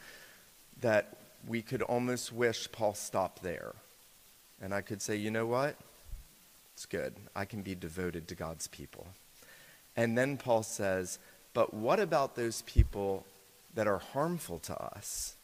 that 0.81 1.17
we 1.47 1.61
could 1.61 1.83
almost 1.83 2.31
wish 2.33 2.71
Paul 2.71 2.95
stopped 2.95 3.43
there. 3.43 3.75
And 4.61 4.73
I 4.73 4.81
could 4.81 5.01
say, 5.01 5.15
you 5.15 5.31
know 5.31 5.45
what? 5.45 5.75
It's 6.73 6.85
good. 6.85 7.15
I 7.35 7.45
can 7.45 7.61
be 7.61 7.75
devoted 7.75 8.27
to 8.27 8.35
God's 8.35 8.67
people. 8.67 9.07
And 9.95 10.17
then 10.17 10.37
Paul 10.37 10.63
says, 10.63 11.17
But 11.53 11.73
what 11.73 11.99
about 11.99 12.35
those 12.35 12.61
people 12.63 13.25
that 13.73 13.87
are 13.87 13.97
harmful 13.97 14.59
to 14.59 14.79
us? 14.95 15.35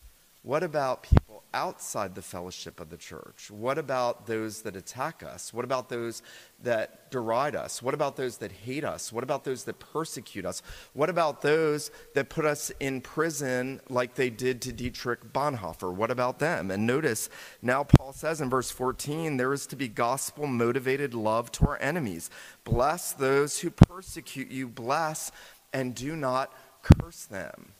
What 0.44 0.62
about 0.62 1.04
people 1.04 1.23
outside 1.54 2.16
the 2.16 2.22
fellowship 2.22 2.80
of 2.80 2.90
the 2.90 2.98
church? 2.98 3.50
What 3.50 3.78
about 3.78 4.28
those 4.28 4.62
that 4.64 4.76
attack 4.76 5.24
us? 5.24 5.54
What 5.54 5.66
about 5.66 5.90
those 5.90 6.22
that 6.64 7.12
deride 7.12 7.56
us? 7.56 7.82
What 7.82 7.94
about 7.94 8.16
those 8.16 8.38
that 8.38 8.52
hate 8.52 8.84
us? 8.84 9.12
What 9.12 9.24
about 9.24 9.44
those 9.44 9.64
that 9.66 9.80
persecute 9.80 10.46
us? 10.46 10.62
What 10.94 11.10
about 11.10 11.42
those 11.42 11.92
that 12.16 12.30
put 12.30 12.46
us 12.46 12.72
in 12.80 13.02
prison 13.02 13.82
like 13.90 14.16
they 14.16 14.30
did 14.30 14.62
to 14.64 14.72
Dietrich 14.72 15.32
Bonhoeffer? 15.32 15.94
What 15.94 16.12
about 16.12 16.40
them? 16.40 16.72
And 16.72 16.88
notice 16.88 17.30
now 17.62 17.84
Paul 17.84 18.14
says 18.14 18.42
in 18.42 18.50
verse 18.50 18.72
14 18.72 19.38
there 19.38 19.54
is 19.54 19.68
to 19.68 19.76
be 19.76 19.88
gospel 19.88 20.48
motivated 20.48 21.14
love 21.14 21.52
to 21.54 21.68
our 21.68 21.82
enemies. 21.82 22.30
Bless 22.64 23.12
those 23.12 23.60
who 23.60 23.70
persecute 23.70 24.50
you, 24.50 24.68
bless 24.68 25.32
and 25.74 25.96
do 25.96 26.16
not 26.16 26.54
curse 26.84 27.26
them. 27.26 27.74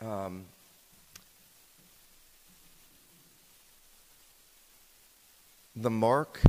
Um, 0.00 0.46
the 5.74 5.90
mark 5.90 6.40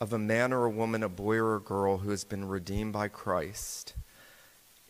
of 0.00 0.12
a 0.12 0.18
man 0.18 0.52
or 0.52 0.64
a 0.64 0.70
woman, 0.70 1.02
a 1.02 1.08
boy 1.08 1.36
or 1.36 1.56
a 1.56 1.60
girl 1.60 1.98
who 1.98 2.10
has 2.10 2.24
been 2.24 2.46
redeemed 2.46 2.92
by 2.92 3.08
Christ 3.08 3.94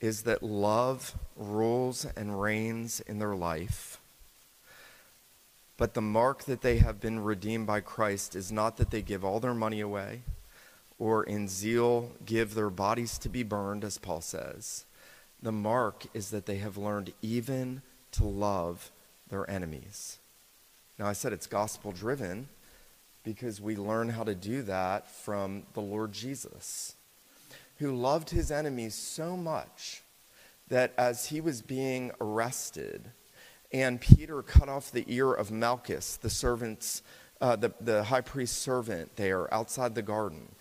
is 0.00 0.22
that 0.22 0.42
love 0.42 1.16
rules 1.36 2.04
and 2.16 2.40
reigns 2.40 3.00
in 3.00 3.18
their 3.18 3.34
life. 3.34 4.00
But 5.76 5.94
the 5.94 6.02
mark 6.02 6.44
that 6.44 6.62
they 6.62 6.78
have 6.78 7.00
been 7.00 7.20
redeemed 7.20 7.66
by 7.66 7.80
Christ 7.80 8.36
is 8.36 8.52
not 8.52 8.76
that 8.76 8.90
they 8.90 9.02
give 9.02 9.24
all 9.24 9.40
their 9.40 9.54
money 9.54 9.80
away 9.80 10.22
or 10.98 11.24
in 11.24 11.48
zeal 11.48 12.12
give 12.24 12.54
their 12.54 12.70
bodies 12.70 13.18
to 13.18 13.28
be 13.28 13.42
burned, 13.42 13.84
as 13.84 13.98
Paul 13.98 14.20
says. 14.20 14.84
The 15.42 15.52
mark 15.52 16.06
is 16.14 16.30
that 16.30 16.46
they 16.46 16.58
have 16.58 16.76
learned 16.76 17.12
even 17.22 17.82
to 18.12 18.24
love 18.24 18.90
their 19.28 19.48
enemies. 19.50 20.18
Now, 20.98 21.06
I 21.06 21.12
said 21.12 21.32
it's 21.32 21.46
gospel 21.46 21.92
driven 21.92 22.48
because 23.24 23.60
we 23.60 23.74
learn 23.74 24.10
how 24.10 24.22
to 24.22 24.34
do 24.34 24.62
that 24.62 25.10
from 25.10 25.64
the 25.72 25.80
Lord 25.80 26.12
Jesus, 26.12 26.94
who 27.78 27.96
loved 27.96 28.30
his 28.30 28.50
enemies 28.52 28.94
so 28.94 29.36
much 29.36 30.02
that 30.68 30.92
as 30.96 31.26
he 31.26 31.40
was 31.40 31.62
being 31.62 32.12
arrested, 32.20 33.10
and 33.72 34.00
Peter 34.00 34.42
cut 34.42 34.68
off 34.68 34.92
the 34.92 35.04
ear 35.08 35.32
of 35.32 35.50
Malchus, 35.50 36.16
the 36.16 36.30
servant's, 36.30 37.02
uh, 37.40 37.56
the, 37.56 37.72
the 37.80 38.04
high 38.04 38.20
priest's 38.20 38.56
servant 38.56 39.16
there 39.16 39.52
outside 39.52 39.94
the 39.94 40.02
garden 40.02 40.54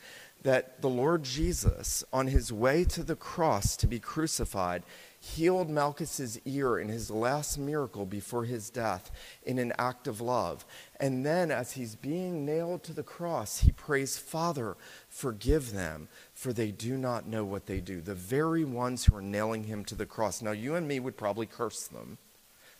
that 0.44 0.82
the 0.82 0.90
Lord 0.90 1.24
Jesus, 1.24 2.04
on 2.12 2.28
his 2.28 2.52
way 2.52 2.84
to 2.86 3.04
the 3.04 3.16
cross 3.16 3.76
to 3.78 3.88
be 3.88 4.00
crucified, 4.00 4.84
healed 5.24 5.70
Malchus's 5.70 6.40
ear 6.46 6.78
in 6.78 6.90
his 6.90 7.10
last 7.10 7.58
miracle 7.58 8.06
before 8.06 8.44
his 8.44 8.70
death 8.70 9.10
in 9.44 9.58
an 9.58 9.72
act 9.78 10.08
of 10.08 10.20
love. 10.20 10.66
And 11.00 11.26
then, 11.26 11.52
as 11.52 11.74
he's 11.74 11.96
being 11.96 12.46
nailed 12.46 12.84
to 12.84 12.94
the 12.94 13.04
cross, 13.04 13.60
he 13.60 13.72
prays, 13.72 14.18
Father, 14.18 14.76
forgive 15.08 15.72
them, 15.72 16.10
for 16.34 16.52
they 16.52 16.72
do 16.72 16.98
not 16.98 17.28
know 17.28 17.46
what 17.46 17.68
they 17.68 17.80
do. 17.80 18.02
The 18.02 18.16
very 18.16 18.66
ones 18.66 19.06
who 19.06 19.16
are 19.16 19.22
nailing 19.22 19.64
him 19.64 19.86
to 19.86 19.96
the 19.96 20.06
cross. 20.06 20.42
Now, 20.42 20.52
you 20.52 20.76
and 20.76 20.88
me 20.88 21.00
would 21.00 21.18
probably 21.18 21.46
curse 21.46 21.88
them 21.88 22.18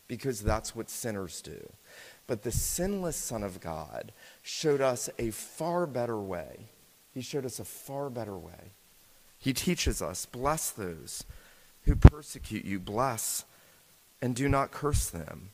because 0.08 0.42
that's 0.42 0.76
what 0.76 0.90
sinners 0.90 1.42
do. 1.42 1.72
But 2.28 2.44
the 2.44 2.52
sinless 2.52 3.16
Son 3.16 3.44
of 3.44 3.62
God 3.62 4.12
showed 4.42 4.82
us 4.82 5.10
a 5.18 5.32
far 5.32 5.86
better 5.86 6.20
way 6.20 6.70
he 7.14 7.22
showed 7.22 7.46
us 7.46 7.60
a 7.60 7.66
far 7.66 8.10
better 8.10 8.38
way. 8.38 8.74
He 9.38 9.54
teaches 9.54 10.02
us 10.02 10.26
bless 10.26 10.72
those 10.72 11.26
who 11.84 11.96
persecute 11.96 12.66
you, 12.66 12.80
bless 12.80 13.46
and 14.24 14.36
do 14.38 14.48
not 14.48 14.72
curse 14.72 15.10
them. 15.10 15.50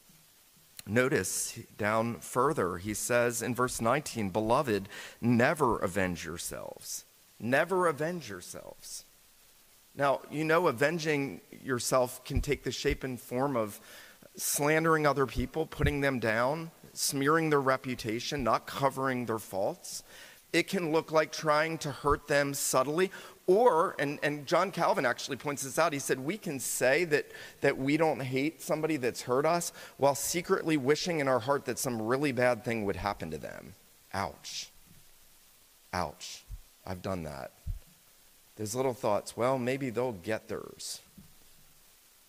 Notice 0.86 1.58
down 1.78 2.20
further, 2.20 2.78
he 2.78 2.94
says 2.94 3.42
in 3.42 3.56
verse 3.56 3.82
19, 3.82 4.30
Beloved, 4.30 4.88
never 5.20 5.80
avenge 5.80 6.24
yourselves. 6.24 7.04
Never 7.40 7.88
avenge 7.88 8.30
yourselves. 8.30 9.06
Now, 9.96 10.22
you 10.30 10.44
know, 10.44 10.68
avenging 10.68 11.42
yourself 11.64 12.24
can 12.24 12.42
take 12.42 12.64
the 12.64 12.72
shape 12.72 13.04
and 13.04 13.20
form 13.20 13.56
of 13.56 13.82
slandering 14.36 15.08
other 15.08 15.26
people, 15.26 15.66
putting 15.66 16.02
them 16.02 16.20
down, 16.20 16.70
smearing 16.94 17.50
their 17.50 17.62
reputation, 17.62 18.44
not 18.44 18.68
covering 18.68 19.26
their 19.26 19.40
faults. 19.40 20.04
It 20.54 20.68
can 20.68 20.92
look 20.92 21.12
like 21.12 21.32
trying 21.32 21.80
to 21.80 21.92
hurt 21.92 22.28
them 22.28 22.54
subtly, 22.54 23.12
or, 23.50 23.96
and, 23.98 24.20
and 24.22 24.46
John 24.46 24.70
Calvin 24.70 25.08
actually 25.08 25.38
points 25.38 25.64
this 25.64 25.80
out, 25.80 25.92
he 25.92 25.98
said, 25.98 26.20
we 26.20 26.38
can 26.38 26.60
say 26.60 27.04
that, 27.06 27.26
that 27.62 27.80
we 27.80 27.98
don't 27.98 28.20
hate 28.20 28.62
somebody 28.62 28.96
that's 28.96 29.24
hurt 29.24 29.44
us 29.44 29.74
while 29.98 30.14
secretly 30.14 30.78
wishing 30.78 31.20
in 31.20 31.28
our 31.28 31.40
heart 31.40 31.66
that 31.66 31.80
some 31.80 32.00
really 32.00 32.32
bad 32.32 32.64
thing 32.64 32.86
would 32.86 32.98
happen 32.98 33.32
to 33.32 33.40
them. 33.40 33.74
Ouch. 34.14 34.70
Ouch. 35.92 36.44
I've 36.86 37.02
done 37.02 37.24
that. 37.24 37.54
Those 38.56 38.76
little 38.76 38.94
thoughts, 38.94 39.36
well, 39.36 39.58
maybe 39.58 39.90
they'll 39.90 40.12
get 40.12 40.48
theirs. 40.48 41.02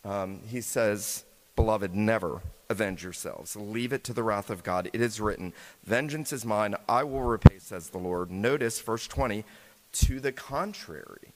Um, 0.06 0.40
he 0.48 0.62
says, 0.62 1.24
Beloved, 1.54 1.94
never 1.94 2.40
avenge 2.70 3.04
yourselves. 3.04 3.56
Leave 3.56 3.92
it 3.92 4.04
to 4.04 4.14
the 4.14 4.22
wrath 4.22 4.48
of 4.48 4.64
God. 4.64 4.88
It 4.94 5.02
is 5.02 5.20
written, 5.20 5.52
Vengeance 5.84 6.32
is 6.32 6.46
mine, 6.46 6.76
I 6.88 7.04
will 7.04 7.20
repay, 7.20 7.58
says 7.58 7.90
the 7.90 7.98
Lord. 7.98 8.30
Notice 8.30 8.80
verse 8.80 9.06
20, 9.06 9.44
to 9.92 10.20
the 10.20 10.32
contrary. 10.32 11.32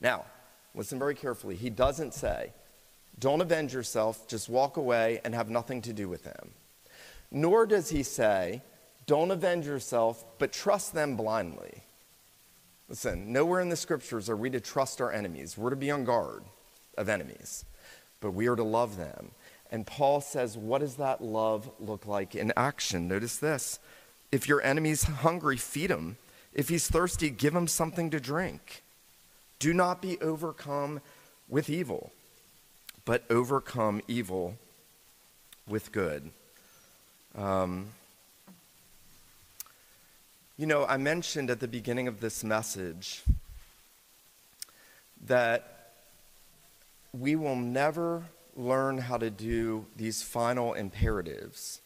Now, 0.00 0.26
listen 0.74 0.98
very 0.98 1.14
carefully. 1.14 1.56
He 1.56 1.70
doesn't 1.70 2.14
say, 2.14 2.52
Don't 3.18 3.40
avenge 3.40 3.72
yourself, 3.72 4.28
just 4.28 4.48
walk 4.48 4.76
away 4.76 5.20
and 5.24 5.34
have 5.34 5.50
nothing 5.50 5.82
to 5.82 5.92
do 5.92 6.08
with 6.08 6.24
them. 6.24 6.50
Nor 7.30 7.66
does 7.66 7.90
he 7.90 8.02
say, 8.02 8.62
Don't 9.06 9.30
avenge 9.30 9.66
yourself, 9.66 10.24
but 10.38 10.52
trust 10.52 10.92
them 10.92 11.16
blindly. 11.16 11.82
Listen, 12.88 13.32
nowhere 13.32 13.60
in 13.60 13.70
the 13.70 13.76
scriptures 13.76 14.28
are 14.28 14.36
we 14.36 14.50
to 14.50 14.60
trust 14.60 15.00
our 15.00 15.10
enemies. 15.10 15.56
We're 15.56 15.70
to 15.70 15.76
be 15.76 15.90
on 15.90 16.04
guard 16.04 16.44
of 16.98 17.08
enemies, 17.08 17.64
but 18.20 18.32
we 18.32 18.46
are 18.46 18.56
to 18.56 18.62
love 18.62 18.96
them. 18.96 19.30
And 19.70 19.86
Paul 19.86 20.20
says, 20.20 20.56
What 20.56 20.80
does 20.80 20.96
that 20.96 21.22
love 21.22 21.70
look 21.80 22.06
like 22.06 22.34
in 22.34 22.52
action? 22.56 23.08
Notice 23.08 23.38
this. 23.38 23.78
If 24.30 24.48
your 24.48 24.62
enemy's 24.62 25.04
hungry, 25.04 25.56
feed 25.56 25.90
him. 25.90 26.16
If 26.54 26.68
he's 26.68 26.88
thirsty, 26.88 27.30
give 27.30 27.54
him 27.54 27.66
something 27.66 28.10
to 28.10 28.20
drink. 28.20 28.82
Do 29.58 29.74
not 29.74 30.00
be 30.00 30.18
overcome 30.20 31.00
with 31.48 31.68
evil, 31.68 32.12
but 33.04 33.24
overcome 33.28 34.00
evil 34.06 34.56
with 35.66 35.90
good. 35.90 36.30
Um, 37.34 37.88
you 40.56 40.66
know, 40.66 40.86
I 40.86 40.96
mentioned 40.96 41.50
at 41.50 41.58
the 41.58 41.66
beginning 41.66 42.06
of 42.06 42.20
this 42.20 42.44
message 42.44 43.22
that 45.26 45.90
we 47.12 47.34
will 47.34 47.56
never 47.56 48.24
learn 48.56 48.98
how 48.98 49.16
to 49.16 49.30
do 49.30 49.86
these 49.96 50.22
final 50.22 50.74
imperatives 50.74 51.80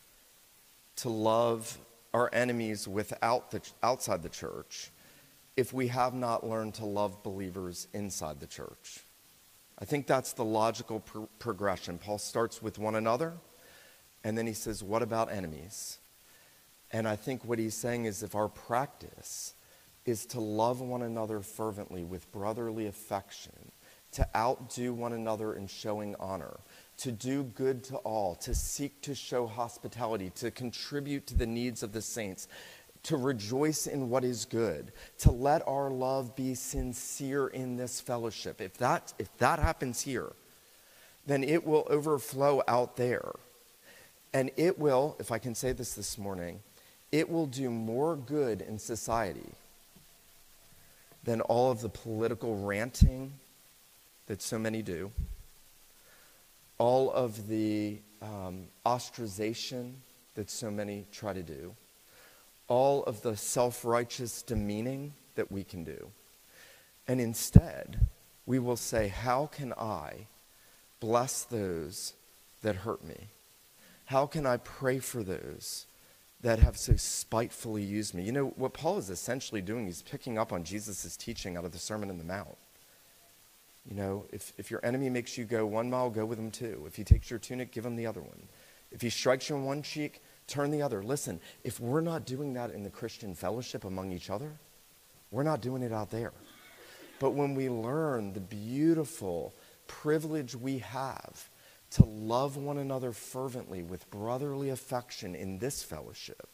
to 0.97 1.09
love 1.09 1.79
our 2.15 2.31
enemies 2.33 2.89
without 2.89 3.51
the, 3.51 3.61
outside 3.83 4.23
the 4.23 4.29
church 4.29 4.91
if 5.57 5.73
we 5.73 5.89
have 5.89 6.15
not 6.15 6.47
learned 6.49 6.75
to 6.75 6.85
love 6.85 7.23
believers 7.23 7.89
inside 7.93 8.39
the 8.39 8.47
church. 8.47 9.01
I 9.79 9.85
think 9.85 10.07
that's 10.07 10.33
the 10.33 10.45
logical 10.45 11.01
pro- 11.01 11.29
progression. 11.39 11.99
Paul 11.99 12.19
starts 12.19 12.63
with 12.63 12.79
one 12.79 12.95
another, 12.95 13.35
and 14.25 14.39
then 14.39 14.47
he 14.47 14.53
says, 14.53 14.83
What 14.83 15.03
about 15.03 15.33
enemies? 15.33 15.99
And 16.91 17.07
I 17.07 17.17
think 17.17 17.45
what 17.45 17.59
he's 17.59 17.75
saying 17.75 18.07
is 18.07 18.23
if 18.23 18.35
our 18.35 18.49
practice 18.49 19.55
is 20.05 20.25
to 20.27 20.41
love 20.41 20.81
one 20.81 21.03
another 21.03 21.41
fervently 21.41 22.03
with 22.03 22.31
brotherly 22.33 22.87
affection, 22.87 23.73
to 24.13 24.27
outdo 24.35 24.95
one 24.95 25.13
another 25.13 25.55
in 25.55 25.67
showing 25.67 26.15
honor, 26.19 26.61
to 26.99 27.13
do 27.13 27.45
good 27.45 27.85
to 27.85 27.97
all, 27.99 28.35
to 28.35 28.55
seek 28.55 29.01
to 29.03 29.15
show 29.15 29.47
hospitality, 29.47 30.31
to 30.37 30.51
contribute 30.51 31.27
to 31.29 31.35
the 31.37 31.47
needs 31.47 31.83
of 31.83 31.93
the 31.93 32.03
saints, 32.03 32.49
to 33.05 33.17
rejoice 33.17 33.87
in 33.87 34.11
what 34.11 34.25
is 34.25 34.45
good, 34.45 34.93
to 35.19 35.31
let 35.31 35.67
our 35.67 35.91
love 35.91 36.35
be 36.35 36.55
sincere 36.55 37.47
in 37.47 37.77
this 37.77 38.01
fellowship. 38.01 38.61
If 38.61 38.77
that, 38.79 39.13
if 39.19 39.35
that 39.39 39.61
happens 39.61 40.01
here, 40.01 40.33
then 41.27 41.45
it 41.45 41.65
will 41.65 41.87
overflow 41.89 42.63
out 42.67 42.97
there. 42.97 43.33
And 44.35 44.51
it 44.57 44.79
will, 44.79 45.17
if 45.21 45.31
I 45.31 45.39
can 45.39 45.55
say 45.55 45.73
this 45.73 45.95
this 45.95 46.19
morning, 46.19 46.61
it 47.13 47.31
will 47.31 47.47
do 47.47 47.71
more 47.71 48.17
good 48.17 48.61
in 48.61 48.79
society 48.79 49.53
than 51.23 51.41
all 51.43 51.71
of 51.71 51.81
the 51.81 51.89
political 51.89 52.57
ranting 52.65 53.35
that 54.27 54.43
so 54.43 54.59
many 54.59 54.83
do, 54.83 55.11
all 56.79 57.13
of 57.13 57.49
the 57.49 57.99
um, 58.23 58.69
ostracization 58.87 59.95
that 60.35 60.51
so 60.51 60.71
many 60.71 61.07
try 61.13 61.33
to 61.33 61.43
do, 61.43 61.75
all 62.69 63.03
of 63.05 63.23
the 63.23 63.37
self 63.37 63.85
righteous 63.85 64.43
demeaning 64.43 65.13
that 65.35 65.51
we 65.51 65.65
can 65.65 65.85
do. 65.85 66.11
And 67.07 67.21
instead, 67.21 68.07
we 68.47 68.59
will 68.59 68.77
say, 68.77 69.09
How 69.09 69.47
can 69.47 69.73
I 69.75 70.27
bless 71.01 71.43
those 71.43 72.15
that 72.63 72.77
hurt 72.77 73.05
me? 73.05 73.29
How 74.07 74.27
can 74.27 74.47
I 74.47 74.57
pray 74.57 74.99
for 74.99 75.23
those 75.23 75.87
that 76.41 76.61
have 76.61 76.77
so 76.77 76.95
spitefully 76.97 77.83
used 77.83 78.15
me. 78.15 78.23
You 78.23 78.33
know, 78.33 78.47
what 78.57 78.73
Paul 78.73 78.99
is 78.99 79.11
essentially 79.11 79.61
doing, 79.61 79.87
he's 79.87 80.03
picking 80.03 80.39
up 80.39 80.53
on 80.53 80.65
Jesus' 80.65 81.17
teaching 81.17 81.57
out 81.57 81.65
of 81.65 81.73
the 81.73 81.79
Sermon 81.79 82.11
on 82.11 82.19
the 82.19 82.25
Mount. 82.25 82.57
You 83.89 83.97
know, 83.97 84.27
if, 84.31 84.53
if 84.59 84.71
your 84.71 84.85
enemy 84.85 85.09
makes 85.09 85.39
you 85.39 85.45
go 85.45 85.65
one 85.65 85.89
mile, 85.89 86.11
go 86.11 86.27
with 86.27 86.39
him 86.39 86.51
two. 86.51 86.85
If 86.87 86.97
he 86.97 87.05
takes 87.05 87.31
your 87.31 87.39
tunic, 87.39 87.73
give 87.73 87.87
him 87.87 87.97
the 87.97 88.07
other 88.07 88.21
one. 88.21 88.43
If 88.93 89.01
he 89.01 89.09
strikes 89.09 89.49
you 89.49 89.57
on 89.57 89.65
one 89.65 89.83
cheek, 89.83 90.23
turn 90.47 90.71
the 90.71 90.83
other. 90.83 91.03
Listen, 91.03 91.41
if 91.65 91.81
we're 91.81 92.03
not 92.03 92.27
doing 92.27 92.53
that 92.55 92.71
in 92.71 92.83
the 92.83 92.91
Christian 92.91 93.35
fellowship 93.35 93.85
among 93.85 94.13
each 94.13 94.29
other, 94.29 94.53
we're 95.31 95.43
not 95.43 95.63
doing 95.63 95.83
it 95.83 95.93
out 95.93 96.11
there. 96.11 96.33
But 97.19 97.31
when 97.31 97.55
we 97.55 97.69
learn 97.69 98.33
the 98.33 98.41
beautiful 98.41 99.55
privilege 99.87 100.55
we 100.55 100.79
have 100.79 101.49
to 101.91 102.05
love 102.05 102.59
one 102.59 102.77
another 102.77 103.13
fervently 103.13 103.83
with 103.83 104.11
brotherly 104.11 104.69
affection 104.69 105.35
in 105.35 105.59
this 105.59 105.83
fellowship, 105.83 106.47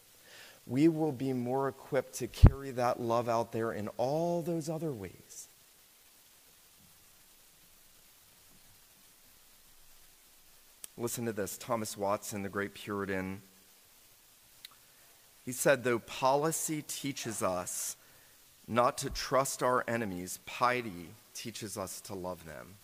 we 0.67 0.89
will 0.89 1.13
be 1.13 1.33
more 1.33 1.69
equipped 1.69 2.15
to 2.15 2.29
carry 2.29 2.71
that 2.71 3.01
love 3.01 3.29
out 3.29 3.53
there 3.53 3.73
in 3.73 3.89
all 3.97 4.41
those 4.41 4.71
other 4.71 4.93
ways. 4.93 5.24
Listen 10.97 11.25
to 11.27 11.33
this 11.33 11.59
Thomas 11.59 11.97
Watson, 11.97 12.43
the 12.43 12.49
great 12.49 12.75
Puritan. 12.75 13.43
He 15.45 15.51
said, 15.51 15.83
though 15.83 15.99
policy 15.99 16.83
teaches 16.87 17.43
us 17.43 17.97
not 18.69 18.97
to 18.99 19.11
trust 19.11 19.63
our 19.63 19.85
enemies, 19.89 20.39
piety 20.47 21.09
teaches 21.35 21.77
us 21.77 22.01
to 22.03 22.15
love 22.15 22.47
them. 22.47 22.77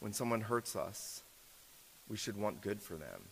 When 0.00 0.12
someone 0.12 0.42
hurts 0.42 0.76
us, 0.76 1.22
we 2.08 2.16
should 2.16 2.36
want 2.36 2.60
good 2.60 2.80
for 2.80 2.94
them. 2.94 3.22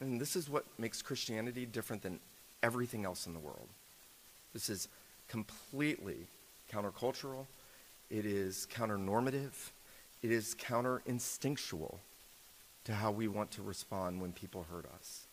And 0.00 0.20
this 0.20 0.36
is 0.36 0.48
what 0.48 0.64
makes 0.78 1.02
Christianity 1.02 1.66
different 1.66 2.02
than 2.02 2.20
everything 2.62 3.04
else 3.04 3.26
in 3.26 3.32
the 3.32 3.40
world. 3.40 3.68
This 4.52 4.68
is 4.68 4.88
completely 5.26 6.26
countercultural, 6.70 7.46
it 8.10 8.26
is 8.26 8.66
counternormative, 8.72 9.70
it 10.22 10.30
is 10.30 10.54
counterinstinctual 10.54 11.98
to 12.84 12.94
how 12.94 13.10
we 13.10 13.28
want 13.28 13.50
to 13.52 13.62
respond 13.62 14.20
when 14.20 14.32
people 14.32 14.66
hurt 14.70 14.86
us. 14.94 15.26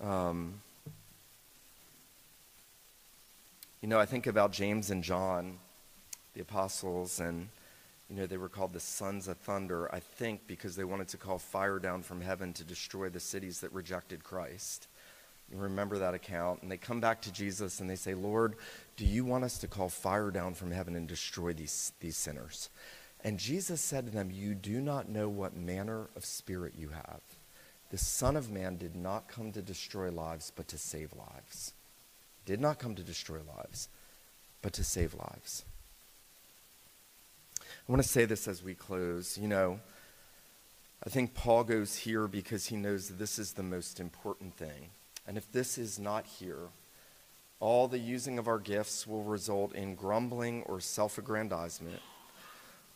Um, 0.00 0.60
you 3.80 3.88
know, 3.88 3.98
I 3.98 4.06
think 4.06 4.26
about 4.26 4.52
James 4.52 4.90
and 4.90 5.02
John, 5.02 5.58
the 6.34 6.40
apostles, 6.40 7.20
and 7.20 7.48
you 8.10 8.16
know, 8.16 8.26
they 8.26 8.36
were 8.36 8.48
called 8.48 8.72
the 8.72 8.80
sons 8.80 9.28
of 9.28 9.38
thunder, 9.38 9.92
I 9.94 10.00
think, 10.00 10.46
because 10.46 10.76
they 10.76 10.84
wanted 10.84 11.08
to 11.08 11.16
call 11.16 11.38
fire 11.38 11.78
down 11.78 12.02
from 12.02 12.20
heaven 12.20 12.52
to 12.54 12.64
destroy 12.64 13.08
the 13.08 13.20
cities 13.20 13.60
that 13.60 13.72
rejected 13.72 14.22
Christ. 14.22 14.88
You 15.50 15.58
remember 15.58 15.98
that 15.98 16.14
account. 16.14 16.62
And 16.62 16.70
they 16.70 16.76
come 16.76 17.00
back 17.00 17.22
to 17.22 17.32
Jesus 17.32 17.80
and 17.80 17.88
they 17.88 17.96
say, 17.96 18.14
Lord, 18.14 18.56
do 18.96 19.04
you 19.04 19.24
want 19.24 19.44
us 19.44 19.58
to 19.58 19.68
call 19.68 19.88
fire 19.88 20.30
down 20.30 20.54
from 20.54 20.70
heaven 20.70 20.96
and 20.96 21.08
destroy 21.08 21.52
these, 21.52 21.92
these 22.00 22.16
sinners? 22.16 22.70
And 23.24 23.38
Jesus 23.38 23.80
said 23.80 24.04
to 24.04 24.12
them, 24.12 24.30
You 24.30 24.54
do 24.54 24.82
not 24.82 25.08
know 25.08 25.28
what 25.30 25.56
manner 25.56 26.08
of 26.14 26.26
spirit 26.26 26.74
you 26.78 26.90
have. 26.90 27.20
The 27.90 27.98
Son 27.98 28.36
of 28.36 28.50
Man 28.50 28.76
did 28.76 28.94
not 28.94 29.28
come 29.28 29.50
to 29.52 29.62
destroy 29.62 30.10
lives, 30.10 30.52
but 30.54 30.68
to 30.68 30.78
save 30.78 31.14
lives. 31.14 31.72
Did 32.44 32.60
not 32.60 32.78
come 32.78 32.94
to 32.94 33.02
destroy 33.02 33.38
lives, 33.56 33.88
but 34.60 34.74
to 34.74 34.84
save 34.84 35.14
lives. 35.14 35.64
I 37.60 37.92
want 37.92 38.02
to 38.02 38.08
say 38.08 38.26
this 38.26 38.46
as 38.46 38.62
we 38.62 38.74
close. 38.74 39.38
You 39.38 39.48
know, 39.48 39.80
I 41.06 41.08
think 41.08 41.34
Paul 41.34 41.64
goes 41.64 41.96
here 41.96 42.28
because 42.28 42.66
he 42.66 42.76
knows 42.76 43.08
this 43.08 43.38
is 43.38 43.52
the 43.52 43.62
most 43.62 44.00
important 44.00 44.54
thing. 44.56 44.90
And 45.26 45.38
if 45.38 45.50
this 45.50 45.78
is 45.78 45.98
not 45.98 46.26
here, 46.26 46.68
all 47.60 47.88
the 47.88 47.98
using 47.98 48.38
of 48.38 48.48
our 48.48 48.58
gifts 48.58 49.06
will 49.06 49.22
result 49.22 49.74
in 49.74 49.94
grumbling 49.94 50.62
or 50.64 50.80
self 50.80 51.16
aggrandizement. 51.16 52.00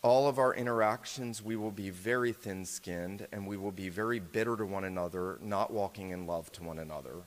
All 0.03 0.29
of 0.29 0.39
our 0.39 0.55
interactions, 0.55 1.43
we 1.43 1.57
will 1.57 1.73
be 1.73 1.91
very 1.91 2.33
thin 2.33 2.65
skinned 2.65 3.27
and 3.33 3.47
we 3.47 3.57
will 3.57 3.73
be 3.73 3.89
very 3.89 4.21
bitter 4.21 4.57
to 4.57 4.65
one 4.65 4.85
another, 4.85 5.39
not 5.43 5.73
walking 5.73 6.11
in 6.11 6.27
love 6.27 6.53
to 6.53 6.63
one 6.63 6.79
another. 6.79 7.25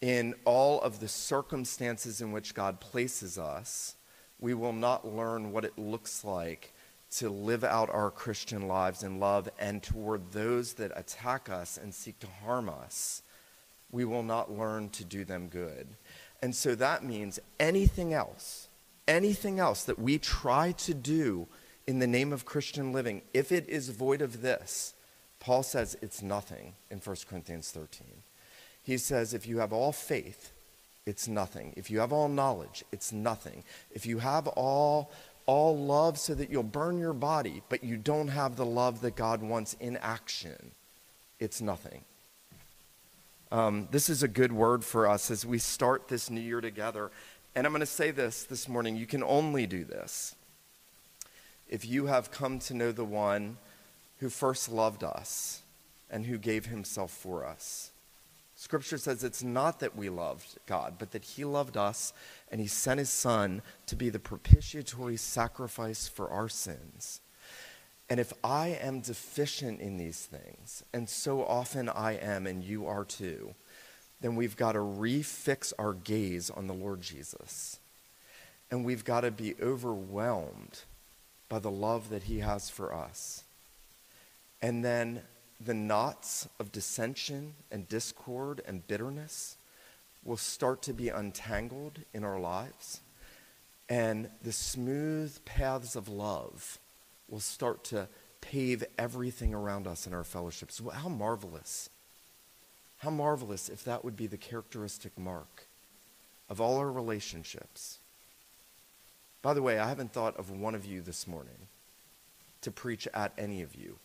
in 0.00 0.34
all 0.44 0.80
of 0.80 1.00
the 1.00 1.08
circumstances 1.08 2.20
in 2.20 2.32
which 2.32 2.54
God 2.54 2.80
places 2.80 3.38
us, 3.38 3.96
we 4.38 4.54
will 4.54 4.72
not 4.72 5.06
learn 5.06 5.52
what 5.52 5.64
it 5.64 5.78
looks 5.78 6.24
like 6.24 6.72
to 7.10 7.28
live 7.28 7.64
out 7.64 7.90
our 7.90 8.10
Christian 8.10 8.66
lives 8.68 9.02
in 9.02 9.18
love 9.18 9.48
and 9.58 9.82
toward 9.82 10.32
those 10.32 10.74
that 10.74 10.92
attack 10.96 11.50
us 11.50 11.76
and 11.76 11.92
seek 11.92 12.18
to 12.20 12.26
harm 12.26 12.68
us, 12.68 13.22
we 13.90 14.04
will 14.04 14.22
not 14.22 14.56
learn 14.56 14.88
to 14.90 15.04
do 15.04 15.24
them 15.24 15.48
good. 15.48 15.88
And 16.40 16.54
so 16.54 16.74
that 16.76 17.04
means 17.04 17.38
anything 17.58 18.14
else, 18.14 18.68
anything 19.08 19.58
else 19.58 19.84
that 19.84 19.98
we 19.98 20.18
try 20.18 20.72
to 20.72 20.94
do 20.94 21.48
in 21.86 21.98
the 21.98 22.06
name 22.06 22.32
of 22.32 22.44
Christian 22.44 22.92
living, 22.92 23.22
if 23.34 23.50
it 23.50 23.68
is 23.68 23.88
void 23.90 24.22
of 24.22 24.42
this, 24.42 24.94
Paul 25.38 25.62
says 25.62 25.96
it's 26.02 26.22
nothing 26.22 26.74
in 26.90 26.98
1 26.98 27.16
Corinthians 27.28 27.70
13. 27.70 28.06
He 28.82 28.98
says, 28.98 29.34
if 29.34 29.46
you 29.46 29.58
have 29.58 29.72
all 29.72 29.92
faith, 29.92 30.52
it's 31.06 31.26
nothing. 31.26 31.72
If 31.76 31.90
you 31.90 32.00
have 32.00 32.12
all 32.12 32.28
knowledge, 32.28 32.84
it's 32.92 33.12
nothing. 33.12 33.64
If 33.90 34.06
you 34.06 34.18
have 34.18 34.46
all 34.48 35.10
all 35.46 35.76
love 35.76 36.16
so 36.16 36.32
that 36.32 36.48
you'll 36.48 36.62
burn 36.62 36.98
your 37.00 37.12
body, 37.12 37.60
but 37.68 37.82
you 37.82 37.96
don't 37.96 38.28
have 38.28 38.54
the 38.54 38.64
love 38.64 39.00
that 39.00 39.16
God 39.16 39.42
wants 39.42 39.74
in 39.80 39.96
action, 39.96 40.70
it's 41.40 41.60
nothing. 41.60 42.02
Um, 43.50 43.88
this 43.90 44.08
is 44.08 44.22
a 44.22 44.28
good 44.28 44.52
word 44.52 44.84
for 44.84 45.08
us 45.08 45.28
as 45.28 45.44
we 45.44 45.58
start 45.58 46.06
this 46.06 46.30
new 46.30 46.40
year 46.40 46.60
together. 46.60 47.10
And 47.56 47.66
I'm 47.66 47.72
going 47.72 47.80
to 47.80 47.86
say 47.86 48.12
this 48.12 48.44
this 48.44 48.68
morning 48.68 48.94
you 48.94 49.06
can 49.06 49.24
only 49.24 49.66
do 49.66 49.82
this 49.82 50.36
if 51.70 51.86
you 51.86 52.06
have 52.06 52.30
come 52.30 52.58
to 52.58 52.74
know 52.74 52.92
the 52.92 53.04
one 53.04 53.56
who 54.18 54.28
first 54.28 54.68
loved 54.68 55.02
us 55.02 55.62
and 56.10 56.26
who 56.26 56.36
gave 56.36 56.66
himself 56.66 57.10
for 57.12 57.46
us. 57.46 57.92
Scripture 58.56 58.98
says 58.98 59.24
it's 59.24 59.42
not 59.42 59.80
that 59.80 59.96
we 59.96 60.10
loved 60.10 60.58
God, 60.66 60.96
but 60.98 61.12
that 61.12 61.24
He 61.24 61.46
loved 61.46 61.78
us 61.78 62.12
and 62.50 62.60
He 62.60 62.66
sent 62.66 62.98
His 62.98 63.08
Son 63.08 63.62
to 63.86 63.96
be 63.96 64.10
the 64.10 64.18
propitiatory 64.18 65.16
sacrifice 65.16 66.06
for 66.06 66.28
our 66.28 66.50
sins. 66.50 67.22
And 68.10 68.20
if 68.20 68.34
I 68.44 68.78
am 68.82 69.00
deficient 69.00 69.80
in 69.80 69.96
these 69.96 70.26
things, 70.26 70.84
and 70.92 71.08
so 71.08 71.42
often 71.42 71.88
I 71.88 72.16
am, 72.16 72.46
and 72.46 72.62
you 72.62 72.86
are 72.86 73.04
too, 73.04 73.54
then 74.20 74.36
we've 74.36 74.58
got 74.58 74.72
to 74.72 74.80
refix 74.80 75.72
our 75.78 75.94
gaze 75.94 76.50
on 76.50 76.66
the 76.66 76.74
Lord 76.74 77.00
Jesus. 77.00 77.78
And 78.70 78.84
we've 78.84 79.06
got 79.06 79.22
to 79.22 79.30
be 79.30 79.54
overwhelmed 79.62 80.80
by 81.50 81.58
the 81.58 81.70
love 81.70 82.08
that 82.08 82.22
He 82.22 82.38
has 82.38 82.70
for 82.70 82.94
us. 82.94 83.44
And 84.62 84.82
then 84.82 85.20
the 85.60 85.74
knots 85.74 86.48
of 86.58 86.72
dissension 86.72 87.54
and 87.70 87.86
discord 87.88 88.62
and 88.66 88.86
bitterness 88.86 89.58
will 90.24 90.38
start 90.38 90.80
to 90.82 90.94
be 90.94 91.10
untangled 91.10 91.98
in 92.14 92.24
our 92.24 92.38
lives, 92.38 93.00
and 93.88 94.30
the 94.42 94.52
smooth 94.52 95.44
paths 95.44 95.96
of 95.96 96.08
love 96.08 96.78
will 97.28 97.40
start 97.40 97.84
to 97.84 98.08
pave 98.40 98.84
everything 98.98 99.54
around 99.54 99.86
us 99.86 100.06
in 100.06 100.14
our 100.14 100.24
fellowships. 100.24 100.80
How 100.92 101.08
marvelous! 101.08 101.90
How 102.98 103.10
marvelous 103.10 103.68
if 103.68 103.84
that 103.84 104.04
would 104.04 104.16
be 104.16 104.26
the 104.26 104.36
characteristic 104.36 105.18
mark 105.18 105.66
of 106.50 106.60
all 106.60 106.76
our 106.76 106.92
relationships. 106.92 107.99
By 109.42 109.54
the 109.54 109.62
way, 109.62 109.78
I 109.78 109.88
haven't 109.88 110.12
thought 110.12 110.36
of 110.38 110.50
one 110.50 110.74
of 110.74 110.84
you 110.84 111.00
this 111.00 111.26
morning 111.26 111.68
to 112.60 112.70
preach 112.70 113.08
at 113.14 113.32
any 113.38 113.62
of 113.62 113.74
you. 113.74 113.98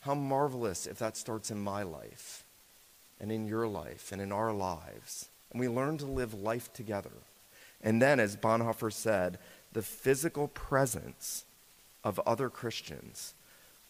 How 0.00 0.14
marvelous 0.14 0.86
if 0.86 0.98
that 0.98 1.16
starts 1.16 1.50
in 1.50 1.58
my 1.58 1.82
life 1.82 2.44
and 3.20 3.32
in 3.32 3.46
your 3.46 3.66
life 3.66 4.12
and 4.12 4.20
in 4.20 4.30
our 4.30 4.52
lives. 4.52 5.28
And 5.50 5.60
we 5.60 5.68
learn 5.68 5.98
to 5.98 6.06
live 6.06 6.34
life 6.34 6.72
together. 6.72 7.10
And 7.82 8.02
then, 8.02 8.20
as 8.20 8.36
Bonhoeffer 8.36 8.92
said, 8.92 9.38
the 9.72 9.82
physical 9.82 10.48
presence 10.48 11.44
of 12.04 12.20
other 12.26 12.50
Christians 12.50 13.34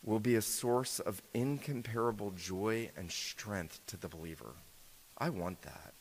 will 0.05 0.21
be 0.21 0.37
a 0.37 0.43
source 0.43 1.01
of 1.01 1.23
incomparable 1.35 2.33
joy 2.37 2.91
and 2.97 3.11
strength 3.11 3.81
to 3.89 3.97
the 3.97 4.09
believer. 4.09 4.53
I 5.17 5.31
want 5.31 5.63
that. 5.63 5.93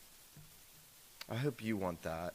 I 1.28 1.34
hope 1.34 1.62
you 1.62 1.76
want 1.76 2.02
that. 2.02 2.34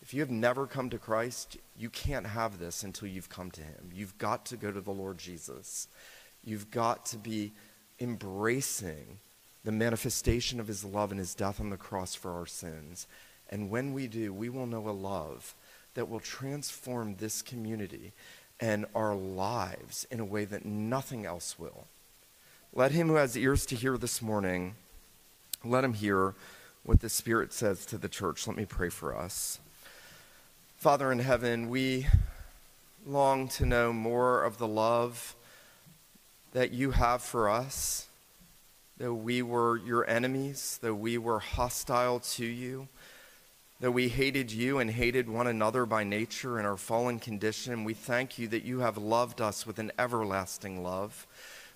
If 0.00 0.14
you 0.14 0.20
have 0.20 0.30
never 0.30 0.66
come 0.66 0.90
to 0.90 0.98
Christ, 0.98 1.56
you 1.76 1.90
can't 1.90 2.26
have 2.26 2.58
this 2.58 2.82
until 2.82 3.08
you've 3.08 3.28
come 3.28 3.50
to 3.52 3.60
Him. 3.60 3.90
You've 3.92 4.16
got 4.18 4.46
to 4.46 4.56
go 4.56 4.70
to 4.70 4.80
the 4.80 4.92
Lord 4.92 5.18
Jesus. 5.18 5.88
You've 6.44 6.70
got 6.70 7.06
to 7.06 7.16
be 7.16 7.52
embracing 8.00 9.18
the 9.64 9.72
manifestation 9.72 10.60
of 10.60 10.68
his 10.68 10.84
love 10.84 11.10
and 11.10 11.18
his 11.18 11.34
death 11.34 11.60
on 11.60 11.70
the 11.70 11.76
cross 11.76 12.14
for 12.14 12.32
our 12.32 12.46
sins. 12.46 13.06
And 13.50 13.70
when 13.70 13.92
we 13.92 14.06
do, 14.06 14.32
we 14.32 14.48
will 14.48 14.66
know 14.66 14.88
a 14.88 14.92
love 14.92 15.54
that 15.94 16.08
will 16.08 16.20
transform 16.20 17.16
this 17.16 17.42
community 17.42 18.12
and 18.60 18.86
our 18.94 19.14
lives 19.14 20.06
in 20.10 20.20
a 20.20 20.24
way 20.24 20.44
that 20.44 20.64
nothing 20.64 21.26
else 21.26 21.58
will. 21.58 21.86
Let 22.72 22.92
him 22.92 23.08
who 23.08 23.14
has 23.14 23.36
ears 23.36 23.66
to 23.66 23.74
hear 23.74 23.96
this 23.96 24.20
morning, 24.22 24.74
let 25.64 25.84
him 25.84 25.94
hear 25.94 26.34
what 26.82 27.00
the 27.00 27.08
Spirit 27.08 27.52
says 27.52 27.84
to 27.86 27.98
the 27.98 28.08
church. 28.08 28.46
Let 28.46 28.56
me 28.56 28.64
pray 28.64 28.88
for 28.88 29.16
us. 29.16 29.58
Father 30.78 31.10
in 31.10 31.18
heaven, 31.18 31.68
we 31.70 32.06
long 33.04 33.48
to 33.48 33.66
know 33.66 33.92
more 33.92 34.44
of 34.44 34.58
the 34.58 34.68
love 34.68 35.34
that 36.52 36.70
you 36.70 36.92
have 36.92 37.20
for 37.20 37.48
us. 37.48 38.06
Though 38.96 39.12
we 39.12 39.42
were 39.42 39.76
your 39.76 40.08
enemies, 40.08 40.78
though 40.80 40.94
we 40.94 41.18
were 41.18 41.40
hostile 41.40 42.20
to 42.20 42.46
you, 42.46 42.86
though 43.80 43.90
we 43.90 44.08
hated 44.08 44.52
you 44.52 44.78
and 44.78 44.92
hated 44.92 45.28
one 45.28 45.48
another 45.48 45.84
by 45.84 46.04
nature 46.04 46.60
in 46.60 46.64
our 46.64 46.76
fallen 46.76 47.18
condition, 47.18 47.82
we 47.82 47.92
thank 47.92 48.38
you 48.38 48.46
that 48.46 48.62
you 48.62 48.78
have 48.78 48.96
loved 48.96 49.40
us 49.40 49.66
with 49.66 49.80
an 49.80 49.90
everlasting 49.98 50.84
love. 50.84 51.26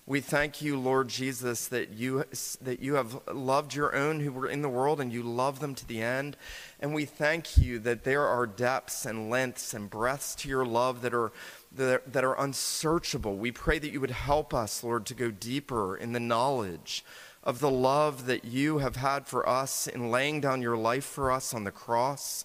We 0.05 0.19
thank 0.19 0.61
you, 0.61 0.77
Lord 0.77 1.07
Jesus, 1.07 1.67
that 1.67 1.91
you, 1.91 2.25
that 2.61 2.81
you 2.81 2.95
have 2.95 3.21
loved 3.31 3.73
your 3.73 3.95
own 3.95 4.19
who 4.19 4.33
were 4.33 4.49
in 4.49 4.61
the 4.61 4.67
world 4.67 4.99
and 4.99 5.13
you 5.13 5.23
love 5.23 5.61
them 5.61 5.73
to 5.75 5.87
the 5.87 6.01
end. 6.01 6.35
And 6.81 6.93
we 6.93 7.05
thank 7.05 7.57
you 7.57 7.79
that 7.79 8.03
there 8.03 8.27
are 8.27 8.45
depths 8.45 9.05
and 9.05 9.29
lengths 9.29 9.73
and 9.73 9.89
breadths 9.89 10.35
to 10.35 10.49
your 10.49 10.65
love 10.65 11.03
that 11.03 11.13
are, 11.13 11.31
that 11.71 12.11
that 12.11 12.25
are 12.25 12.37
unsearchable. 12.37 13.37
We 13.37 13.53
pray 13.53 13.79
that 13.79 13.91
you 13.93 14.01
would 14.01 14.11
help 14.11 14.53
us, 14.53 14.83
Lord, 14.83 15.05
to 15.05 15.13
go 15.13 15.31
deeper 15.31 15.95
in 15.95 16.11
the 16.11 16.19
knowledge 16.19 17.05
of 17.41 17.59
the 17.59 17.71
love 17.71 18.25
that 18.25 18.43
you 18.43 18.79
have 18.79 18.97
had 18.97 19.25
for 19.25 19.47
us 19.47 19.87
in 19.87 20.11
laying 20.11 20.41
down 20.41 20.61
your 20.61 20.77
life 20.77 21.05
for 21.05 21.31
us 21.31 21.53
on 21.53 21.63
the 21.63 21.71
cross 21.71 22.43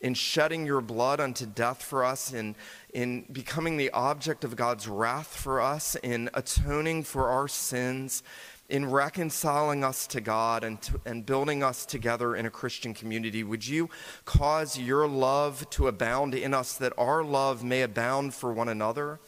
in 0.00 0.14
shedding 0.14 0.66
your 0.66 0.80
blood 0.80 1.20
unto 1.20 1.46
death 1.46 1.82
for 1.82 2.04
us, 2.04 2.32
in, 2.32 2.54
in 2.92 3.24
becoming 3.32 3.76
the 3.76 3.90
object 3.90 4.44
of 4.44 4.56
God's 4.56 4.86
wrath 4.86 5.34
for 5.34 5.60
us, 5.60 5.96
in 5.96 6.28
atoning 6.34 7.02
for 7.02 7.28
our 7.28 7.48
sins, 7.48 8.22
in 8.68 8.90
reconciling 8.90 9.84
us 9.84 10.06
to 10.08 10.20
God 10.20 10.64
and, 10.64 10.80
to, 10.82 11.00
and 11.06 11.24
building 11.24 11.62
us 11.62 11.86
together 11.86 12.34
in 12.34 12.46
a 12.46 12.50
Christian 12.50 12.94
community. 12.94 13.44
Would 13.44 13.66
you 13.66 13.88
cause 14.24 14.78
your 14.78 15.06
love 15.06 15.68
to 15.70 15.88
abound 15.88 16.34
in 16.34 16.52
us 16.52 16.74
that 16.74 16.92
our 16.98 17.22
love 17.22 17.62
may 17.62 17.82
abound 17.82 18.34
for 18.34 18.52
one 18.52 18.68
another 18.68 19.20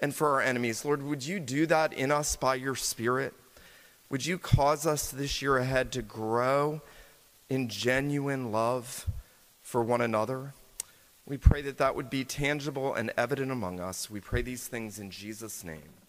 and 0.00 0.14
for 0.14 0.28
our 0.30 0.42
enemies? 0.42 0.84
Lord, 0.84 1.02
would 1.02 1.24
you 1.24 1.38
do 1.40 1.64
that 1.66 1.92
in 1.92 2.10
us 2.10 2.36
by 2.36 2.56
your 2.56 2.74
Spirit? 2.74 3.34
Would 4.10 4.26
you 4.26 4.36
cause 4.36 4.86
us 4.86 5.10
this 5.10 5.40
year 5.40 5.58
ahead 5.58 5.92
to 5.92 6.02
grow 6.02 6.82
in 7.48 7.68
genuine 7.68 8.50
love? 8.52 9.06
For 9.72 9.82
one 9.82 10.02
another. 10.02 10.52
We 11.24 11.38
pray 11.38 11.62
that 11.62 11.78
that 11.78 11.96
would 11.96 12.10
be 12.10 12.24
tangible 12.24 12.92
and 12.92 13.10
evident 13.16 13.50
among 13.50 13.80
us. 13.80 14.10
We 14.10 14.20
pray 14.20 14.42
these 14.42 14.68
things 14.68 14.98
in 14.98 15.10
Jesus' 15.10 15.64
name. 15.64 16.01